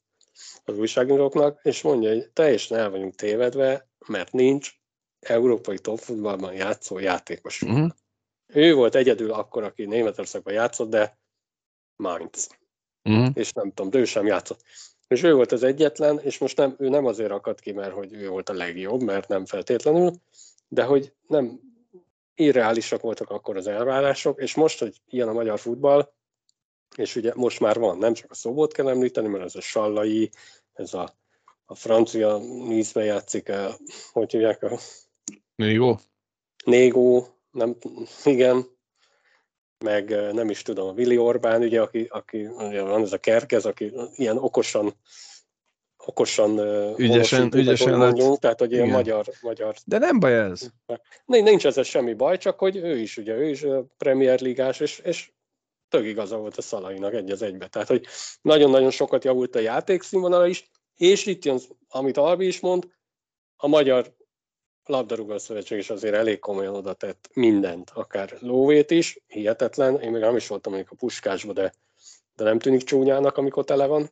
[0.64, 4.70] az újságíróknak, és mondja, hogy teljesen el vagyunk tévedve, mert nincs
[5.20, 7.62] európai topfutballban játszó játékos.
[7.62, 7.90] uh-huh.
[8.52, 11.18] Ő volt egyedül akkor, aki Németországban játszott, de
[11.96, 12.58] Mainz.
[13.02, 13.28] Uh-huh.
[13.34, 14.62] És nem tudom, de ő sem játszott.
[15.08, 18.12] És ő volt az egyetlen, és most nem, ő nem azért akadt ki, mert hogy
[18.12, 20.12] ő volt a legjobb, mert nem feltétlenül,
[20.68, 21.60] de hogy nem
[22.34, 26.12] irreálisak voltak akkor az elvárások, és most, hogy ilyen a magyar futball,
[26.96, 30.30] és ugye most már van, nem csak a szobot kell említeni, mert ez a Sallai,
[30.72, 31.16] ez a,
[31.64, 33.76] a francia nízbe játszik, a,
[34.12, 34.78] hogy hívják, a
[35.56, 35.94] Jó.
[36.64, 37.76] Négó, nem,
[38.24, 38.66] igen,
[39.78, 43.64] meg nem is tudom, a Vili Orbán, ugye, aki, aki ugye van ez a kerkez,
[43.64, 44.94] aki ilyen okosan
[46.06, 46.58] okosan
[46.98, 48.96] Ügyesen- ügyesen mondjunk, tehát hogy ilyen Igen.
[48.96, 50.68] magyar, magyar De nem baj ez.
[51.24, 53.64] Nincs ezzel semmi baj, csak hogy ő is, ugye, ő is
[53.98, 55.30] Premier Ligás, és, és
[55.88, 57.66] tök igaza volt a Szalainak egy az egybe.
[57.66, 58.06] Tehát, hogy
[58.42, 62.88] nagyon-nagyon sokat javult a játékszínvonala is, és itt jön, amit Albi is mond,
[63.56, 64.14] a magyar
[64.84, 70.00] labdarúgó szövetség is azért elég komolyan oda tett mindent, akár lóvét is, hihetetlen.
[70.00, 71.72] Én még nem is voltam mondjuk a puskásba, de,
[72.36, 74.10] de nem tűnik csúnyának, amikor tele van.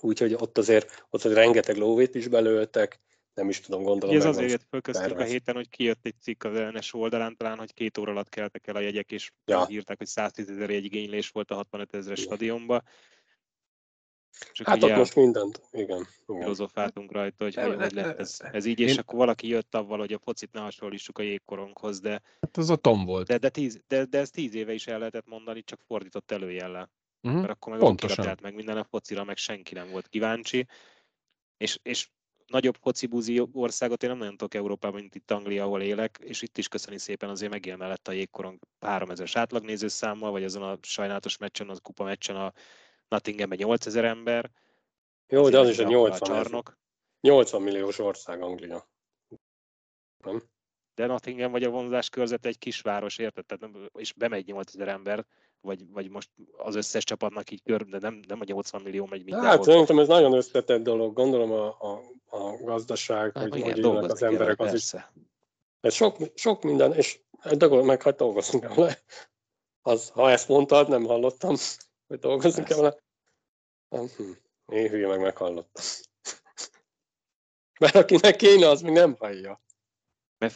[0.00, 3.00] úgyhogy ott azért, ott azért rengeteg lóvét is belőltek,
[3.38, 4.16] nem is tudom, gondolom.
[4.16, 7.74] Ez azért jött föl a héten, hogy kijött egy cikk az LNS oldalán talán, hogy
[7.74, 9.66] két óra alatt keltek el a jegyek, és ja.
[9.70, 12.82] írták, hogy 110 ezer igénylés volt a 65 ezeres stadionba.
[14.52, 15.86] Csak hát ott most mindent, igen.
[15.86, 16.06] igen.
[16.40, 18.98] Filozofáltunk rajta, hogy hogy, hogy lett ez, ez így, és Én...
[18.98, 22.22] akkor valaki jött avval, hogy a focit ne hasonlítsuk a jégkoronghoz, de...
[22.40, 23.26] Hát az a Tom volt.
[23.26, 26.90] De, de, tíz, de, de ez tíz éve is el lehetett mondani, csak fordított előjellel.
[27.22, 27.40] Uh-huh.
[27.40, 28.36] Mert akkor meg Pontosan.
[28.42, 30.66] meg minden a focira, meg senki nem volt kíváncsi.
[31.56, 32.08] És, és
[32.46, 36.58] nagyobb focibuzi országot én nem nagyon tudok Európában, mint itt Anglia, ahol élek, és itt
[36.58, 41.68] is köszöni szépen azért megél mellett a jégkorong 3000 átlagnézőszámmal, vagy azon a sajnálatos meccsen,
[41.68, 42.52] az kupa meccsen a
[43.08, 44.50] Nottinghamben 8000 ember.
[45.28, 46.78] Jó, de az is a 80, csarnok.
[47.20, 48.88] 80 milliós ország Anglia.
[50.24, 50.42] Nem?
[50.94, 53.46] De Nottingham vagy a vonzás körzete egy kisváros, érted?
[53.46, 55.26] Tehát nem, és bemegy 8000 ember,
[55.60, 59.24] vagy, vagy most az összes csapatnak így kör, de nem, nem a 80 millió megy
[59.24, 59.50] mindenhol.
[59.50, 61.14] Hát szerintem ez nagyon összetett dolog.
[61.14, 64.92] Gondolom a, a, a gazdaság, hát, hogy, hogy az emberek, az is.
[65.80, 68.98] Ez sok, sok minden, és egy dolog meg, hát dolgozunk vele.
[69.82, 71.54] Az, ha ezt mondtad, nem hallottam,
[72.08, 72.96] hogy dolgozunk vele.
[73.88, 74.30] Hm,
[74.66, 75.84] én hülye meg meghallottam.
[77.80, 79.60] Mert akinek kéne, az még nem hallja.
[80.38, 80.54] Mert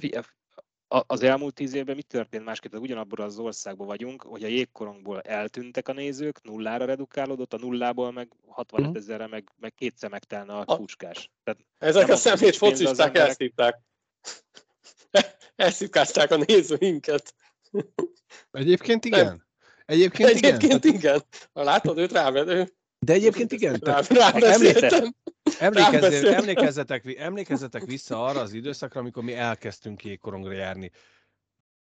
[1.06, 2.74] az elmúlt tíz évben mi történt másképp?
[2.74, 8.32] Ugyanabban az országban vagyunk, hogy a jégkorongból eltűntek a nézők, nullára redukálódott, a nullából meg
[8.46, 9.02] 65 uh-huh.
[9.02, 11.30] ezerre, meg, meg kétszer megtelne a, a puskás.
[11.44, 13.28] Tehát Ezek a szemét focisták emberek...
[13.28, 13.80] elszívták.
[15.56, 17.34] Elszívkázták a nézőinket.
[18.50, 19.24] Egyébként igen.
[19.24, 19.46] Nem.
[19.92, 20.96] Egyébként, Egyébként igen.
[20.96, 21.22] igen.
[21.52, 22.72] Ha látod őt rávedő.
[22.98, 23.80] De egyébként igen.
[23.82, 24.30] Rá, rá,
[25.58, 30.90] Emlékezzetek, emlékezzetek, emlékezzetek vissza arra az időszakra, amikor mi elkezdtünk jégkorongra járni.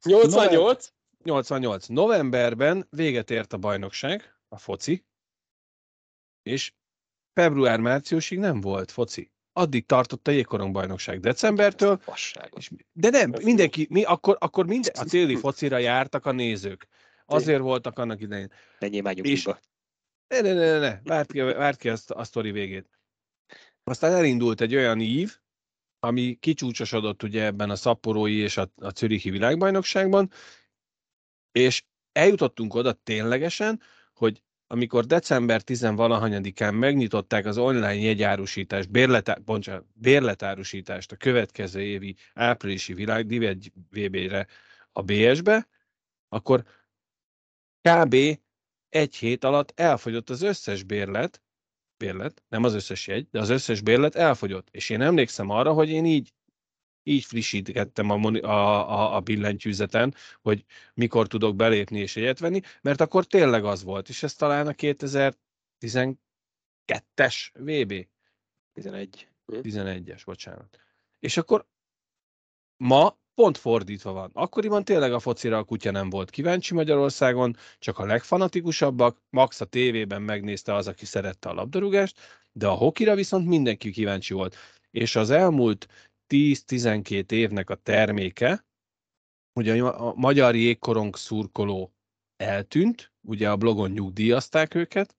[0.03, 0.88] 88?
[1.24, 1.88] 88.
[1.88, 5.05] Novemberben véget ért a bajnokság, a foci,
[6.43, 6.74] és
[7.34, 9.32] február-márciusig nem volt foci.
[9.53, 12.01] Addig tartott a jégkorong bajnokság decembertől.
[12.55, 16.88] És, de nem, mindenki, mi akkor, akkor minden, a téli focira jártak a nézők.
[17.30, 18.51] Azért voltak annak idején.
[18.80, 19.45] Ne és,
[20.28, 22.89] ne, ne, ne, ne, várt ki, várt ki azt a sztori végét.
[23.84, 25.38] Aztán elindult egy olyan ív,
[25.99, 30.32] ami kicsúcsosodott ugye ebben a szapporói és a, a Zürichi világbajnokságban,
[31.51, 33.82] és eljutottunk oda ténylegesen,
[34.13, 42.93] hogy amikor december 10-valahanyadikán megnyitották az online jegyárusítást, bérletá, bocsánat, bérletárusítást a következő évi áprilisi
[42.93, 43.28] világ
[43.89, 44.47] VB-re
[44.91, 45.67] a BS-be,
[46.30, 46.63] akkor
[47.88, 48.39] kb.
[48.89, 51.41] egy hét alatt elfogyott az összes bérlet,
[51.97, 54.67] bérlet, nem az összes jegy, de az összes bérlet elfogyott.
[54.71, 56.33] És én emlékszem arra, hogy én így
[57.07, 63.01] így frissítettem a, a, a, a billentyűzeten, hogy mikor tudok belépni és jegyet venni, mert
[63.01, 66.17] akkor tényleg az volt, és ez talán a 2012-es
[67.53, 68.07] VB.
[68.73, 69.29] 11.
[69.47, 70.79] 11-es, bocsánat.
[71.19, 71.67] És akkor
[72.77, 74.29] ma pont fordítva van.
[74.33, 79.65] Akkoriban tényleg a focira a kutya nem volt kíváncsi Magyarországon, csak a legfanatikusabbak, max a
[79.65, 82.19] tévében megnézte az, aki szerette a labdarúgást,
[82.51, 84.55] de a hokira viszont mindenki kíváncsi volt.
[84.91, 85.88] És az elmúlt
[86.27, 88.65] 10-12 évnek a terméke,
[89.53, 91.93] ugye a magyar jégkorong szurkoló
[92.37, 95.17] eltűnt, ugye a blogon nyugdíjazták őket,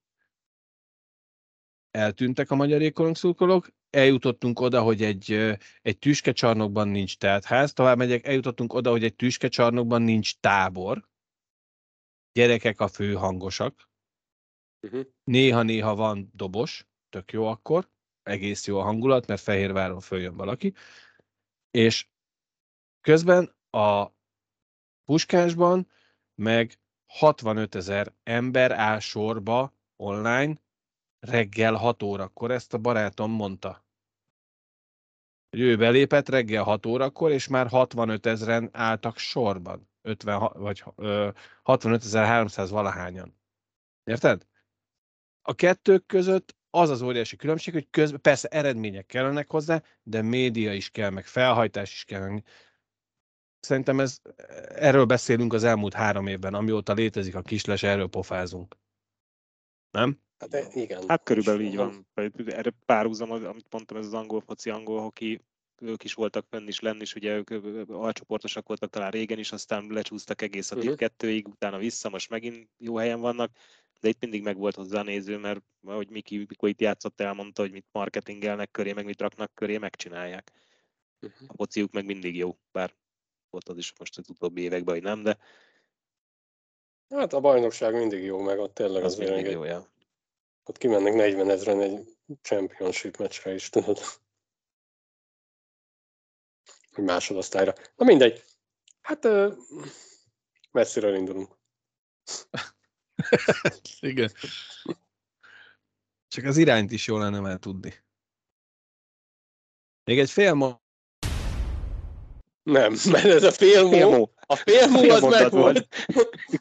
[1.90, 5.32] eltűntek a magyar jégkorong szurkolók, eljutottunk oda, hogy egy,
[5.82, 11.09] egy tüskecsarnokban nincs teltház, tovább megyek, eljutottunk oda, hogy egy tüskecsarnokban nincs tábor,
[12.32, 13.90] gyerekek a főhangosak,
[14.81, 15.06] uh-huh.
[15.24, 17.90] néha-néha van dobos, tök jó akkor,
[18.23, 20.74] egész jó a hangulat, mert Fehérváron följön valaki,
[21.70, 22.09] és
[23.01, 24.12] közben a
[25.05, 25.90] puskásban
[26.35, 30.60] meg 65 ezer ember áll sorba online,
[31.20, 33.86] reggel 6 órakor, ezt a barátom mondta.
[35.51, 39.89] Hogy ő belépett reggel 6 órakor, és már 65 ezeren álltak sorban.
[40.03, 40.85] 50, vagy
[41.65, 43.36] 65.300 valahányan.
[44.05, 44.47] Érted?
[45.43, 50.74] A kettők között az az óriási különbség, hogy közben persze eredmények kellenek hozzá, de média
[50.74, 52.43] is kell, meg felhajtás is kell.
[53.61, 54.20] Szerintem ez,
[54.69, 58.77] erről beszélünk az elmúlt három évben, amióta létezik a kisles, erről pofázunk.
[59.90, 60.20] Nem?
[60.39, 61.09] Hát igen.
[61.09, 62.06] Hát körülbelül így van.
[62.47, 65.40] Erre párhuzam, amit mondtam, ez az angol foci, angol hoki,
[65.81, 69.86] ők is voltak fenn is lenni, és ugye ők alcsoportosak voltak talán régen is, aztán
[69.90, 70.94] lecsúsztak egész a uh-huh.
[70.94, 73.51] kettőig, utána vissza, most megint jó helyen vannak,
[74.01, 77.73] de itt mindig meg volt hozzá néző, mert ahogy Miki, mikor itt játszott, elmondta, hogy
[77.73, 80.52] mit marketingelnek köré, meg mit raknak köré, megcsinálják.
[81.20, 81.48] Uh-huh.
[81.48, 82.94] A fociuk meg mindig jó, bár
[83.51, 85.39] volt az is most az utóbbi években, hogy nem, de
[87.09, 89.89] Hát a bajnokság mindig jó, meg ott tényleg az, az mindig jó, ja
[90.69, 93.99] Ott kimennek 40 ezeren egy championship meccsre is, tudod.
[96.90, 97.74] Egy másodosztályra.
[97.97, 98.45] Na mindegy.
[99.01, 99.57] Hát uh,
[100.70, 101.59] messziről indulunk.
[104.01, 104.32] Igen.
[106.28, 107.95] Csak az irányt is jól lenne már tudni.
[110.05, 110.81] Még egy fél.
[112.69, 114.32] Nem, mert ez a félmó, Félmó.
[114.47, 115.89] a félmó az Félmondat meg volt.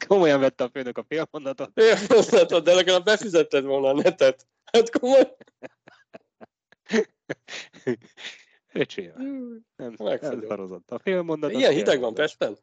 [0.06, 1.70] Komolyan vette a főnök a félmondatot.
[1.74, 4.46] Félmondatod, de legalább befizetted volna a netet.
[4.72, 5.36] Hát komoly.
[8.72, 9.12] Öcsém,
[9.76, 10.90] nem, szarozott.
[10.90, 11.50] A félmondat.
[11.50, 12.14] az Ilyen hideg van.
[12.14, 12.56] Pesten?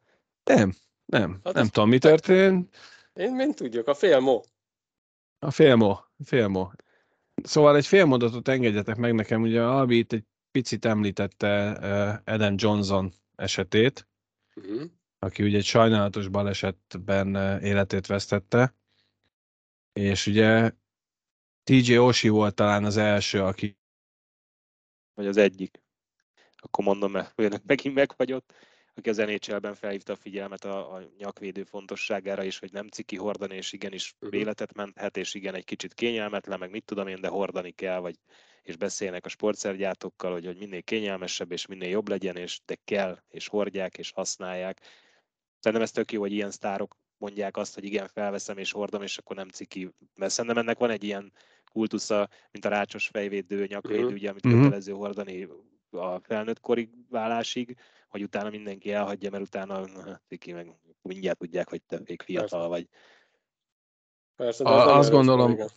[0.44, 0.72] Nem,
[1.04, 2.76] nem, Hát nem az- tudom, mi történt.
[3.12, 4.44] Én mint tudjuk, a félmó.
[5.38, 6.72] A félmó, félmó.
[7.42, 13.12] Szóval egy félmondatot engedjetek meg nekem, ugye Albi itt egy picit említette eh, Adam Johnson
[13.36, 14.08] esetét,
[14.54, 14.90] Uh-huh.
[15.18, 18.74] aki ugye egy sajnálatos balesetben eh, életét vesztette,
[19.92, 20.72] és ugye
[21.62, 23.78] TJ Oshie volt talán az első, aki
[25.14, 25.80] Vagy az egyik.
[26.56, 28.54] Akkor mondom, mert főnök megint megfagyott,
[28.94, 33.56] aki az NHL-ben felhívta a figyelmet a, a nyakvédő fontosságára is, hogy nem ciki hordani,
[33.56, 34.34] és igenis Mhm.
[34.34, 38.18] életet menthet, és igen, egy kicsit kényelmetlen, meg mit tudom én, de hordani kell, vagy
[38.66, 43.18] és beszélnek a sportszergyártókkal, hogy, hogy minél kényelmesebb és minél jobb legyen, és de kell,
[43.28, 44.80] és hordják, és használják.
[45.58, 49.18] Szerintem ez tök jó, hogy ilyen sztárok mondják azt, hogy igen, felveszem és hordom, és
[49.18, 49.90] akkor nem ciki.
[50.14, 51.32] Mert szerintem ennek van egy ilyen
[51.72, 54.12] kultusza, mint a rácsos fejvédő, nyakvédő, Mhm.
[54.14, 54.54] ugye, amit Mhm.
[54.62, 55.48] kötelező hordani
[55.90, 57.76] a felnőtt korig válásig,
[58.08, 60.72] hogy utána mindenki elhagyja, mert utána na, ciki, meg
[61.02, 62.88] mindjárt tudják, hogy te még fiatal vagy.
[64.36, 65.68] Persze, de A- nem azt gondolom, igen.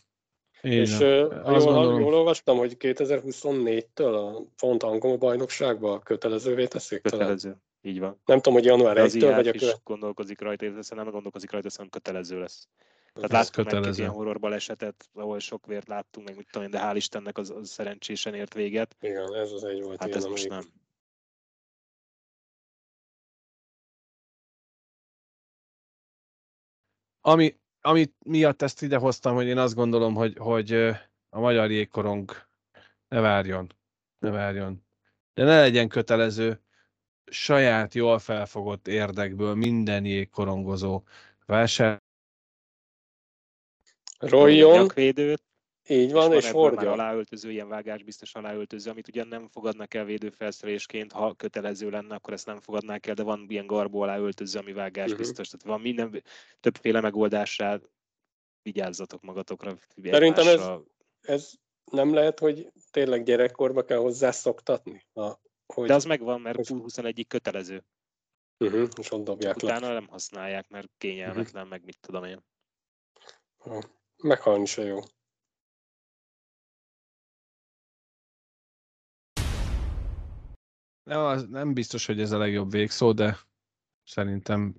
[0.62, 7.20] És Azt jól, gondolom- jól olvastam, hogy 2024-től a font angol bajnokságba kötelezővé teszik talán.
[7.20, 7.56] Kötelező.
[7.82, 8.22] Így van.
[8.26, 9.82] Nem tudom, hogy január De az 1-től vagy a követ.
[9.84, 12.68] gondolkozik rajta, illetve nem gondolkozik rajta, szerintem kötelező lesz.
[13.14, 14.02] Tehát láttunk egy kötelező.
[14.02, 17.50] ilyen horror balesetet, ahol sok vért láttunk, meg mit tudom én, de hál' Istennek az,
[17.50, 18.96] az szerencsésen ért véget.
[19.02, 20.64] Igen, ez az egy volt Hát ilyen, ez most nem.
[27.22, 30.74] Ami, ami miatt ezt ide hoztam, hogy én azt gondolom, hogy, hogy
[31.30, 32.32] a magyar jégkorong
[33.08, 33.74] ne várjon,
[34.20, 34.86] ne várjon.
[35.34, 36.62] De ne legyen kötelező,
[37.26, 41.04] saját jól felfogott érdekből minden jégkorongozó
[41.46, 42.02] vásár.
[44.20, 45.44] Roljon, Nyakvédőt,
[45.90, 46.92] így van, és már hordja.
[46.92, 52.46] aláöltöző, ilyen vágásbiztos aláöltöző, amit ugyan nem fogadnak el védőfelszerelésként, ha kötelező lenne, akkor ezt
[52.46, 55.48] nem fogadnák el, de van ilyen garbó aláöltöző, ami vágásbiztos.
[55.48, 56.24] Tehát van minden,
[56.60, 57.82] többféle megoldásra,
[58.62, 59.78] vigyázzatok magatokra.
[60.04, 60.70] Szerintem ez-.
[61.22, 61.52] Ez
[61.92, 65.06] nem lehet, hogy tényleg gyerekkorba kell hozzászoktatni?
[65.14, 65.32] A,
[65.66, 65.88] hogy...
[65.88, 67.84] De az megvan, mert hogy- 21-ig kötelező.
[68.60, 69.76] uh-huh, és ott dobják le.
[69.78, 72.44] Utána nem használják, mert kényelmetlen, meg mit tudom én.
[73.58, 73.84] Ha,
[74.22, 75.00] Meghalni se jó.
[81.10, 83.38] Nem, nem biztos, hogy ez a legjobb végszó, de
[84.04, 84.76] szerintem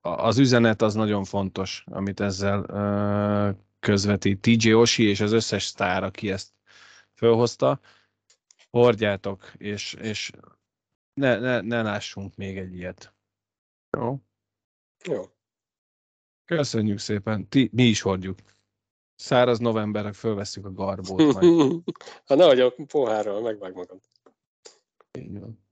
[0.00, 3.50] az üzenet az nagyon fontos, amit ezzel ö,
[3.80, 4.40] közvetít.
[4.40, 6.52] TJ Oshie és az összes sztár, aki ezt
[7.14, 7.80] fölhozta,
[8.70, 10.30] hordjátok, és, és
[11.14, 13.14] ne, ne, ne lássunk még egy ilyet.
[13.98, 14.20] Jó?
[15.04, 15.22] Jó.
[16.44, 17.48] Köszönjük szépen.
[17.48, 18.38] Ti, mi is hordjuk.
[19.14, 21.82] Száraz novemberre fölveszünk a garbót majd.
[22.26, 24.00] hát nehogy a pohárral megvág magad.
[25.18, 25.63] Így van.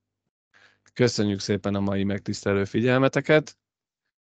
[0.93, 3.56] Köszönjük szépen a mai megtisztelő figyelmeteket.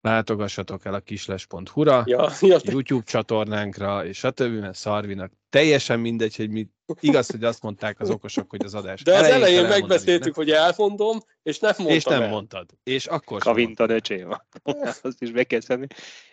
[0.00, 6.36] Látogassatok el a kisles.hu-ra, Ja, ja, YouTube csatornánkra, és a többi, mert Szarvinak teljesen mindegy,
[6.36, 6.68] hogy mi
[7.00, 10.50] igaz, hogy azt mondták az okosok, hogy az adás de az elején elején megbeszéltük, hogy
[10.50, 11.86] elmondom, és nem nem?
[11.86, 12.28] mondtam és nem el.
[12.28, 12.70] mondtad.
[12.82, 14.30] És akkor sem Kavinta öcsém.
[15.02, 15.60] Azt is be kell.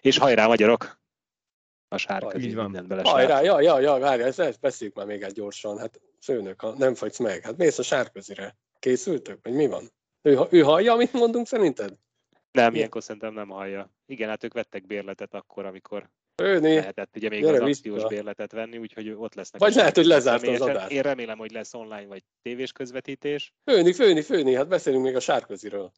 [0.02, 1.04] És hajrá magyarok!
[1.88, 3.02] A sárga, Így van.
[3.04, 5.78] Hajrá, ja, ja, ja, várj, ezt, ezt beszéljük már még egy gyorsan.
[5.78, 8.58] Hát főnök, ha nem fagysz meg, hát mész a sárközire.
[8.80, 9.40] Készültök?
[9.42, 9.92] Vagy mi van?
[10.26, 11.98] Ő, ő hallja, amit mondunk szerinted?
[12.52, 13.92] Nem, ilyenkor szerintem nem hallja.
[14.06, 16.74] Igen, hát ők vettek bérletet akkor, amikor Főni?
[16.76, 17.90] lehetett ugye még Gyere az vissza.
[17.90, 19.62] akciós bérletet venni, úgyhogy ott lesznek.
[19.62, 20.92] Vagy lehet, hogy lezárta az adást.
[20.92, 23.54] Én remélem, hogy lesz online vagy tévés közvetítés.
[23.72, 25.92] Főni, főni, főni, hát beszélünk még a sárköziről.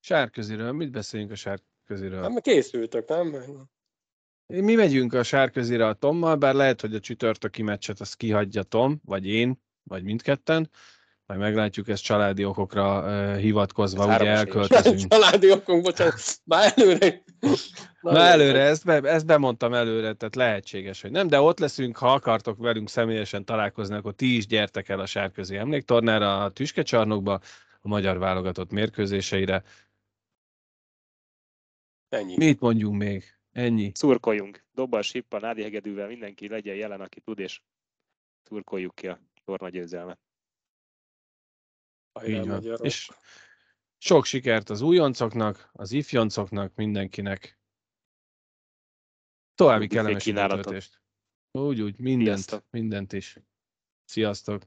[0.00, 2.22] Sárköziről, mit beszéljünk a sárköziről?
[2.22, 3.36] Hát készültök, nem?
[4.46, 9.00] Mi megyünk a sárközire a Tommal, bár lehet, hogy a csütörtöki meccset azt kihagyja Tom,
[9.04, 10.70] vagy én, vagy mindketten.
[11.28, 14.98] Majd meglátjuk ezt családi okokra uh, hivatkozva, Ez ugye elköltözünk.
[15.12, 17.22] Családi okunk, bocsánat, már előre.
[18.00, 22.12] Na előre, ezt, be, ezt bemondtam előre, tehát lehetséges, hogy nem, de ott leszünk, ha
[22.12, 27.40] akartok velünk személyesen találkozni, akkor ti is gyertek el a Sárközi Emléktornára, a Tüskecsarnokba,
[27.80, 29.62] a magyar válogatott mérkőzéseire.
[32.08, 32.36] Ennyi.
[32.36, 33.24] Mit mondjunk még?
[33.52, 33.92] Ennyi.
[33.94, 34.64] Szurkoljunk.
[34.74, 37.60] Dobbal, sippal, Nádi Hegedűvel mindenki legyen jelen, aki tud, és
[38.42, 40.18] szurkoljuk ki a torna győzelmet.
[42.26, 42.48] Így van.
[42.48, 42.86] magyarok.
[42.86, 43.10] És
[43.98, 47.58] sok sikert az újoncoknak, az ifjoncoknak, mindenkinek.
[49.54, 51.00] További Büfé kellemes kínálatot.
[51.50, 52.64] Úgy, úgy, mindent, Sziasztok.
[52.70, 53.36] mindent is.
[54.04, 54.62] Sziasztok!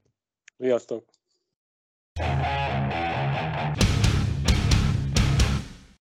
[0.58, 1.10] Sziasztok!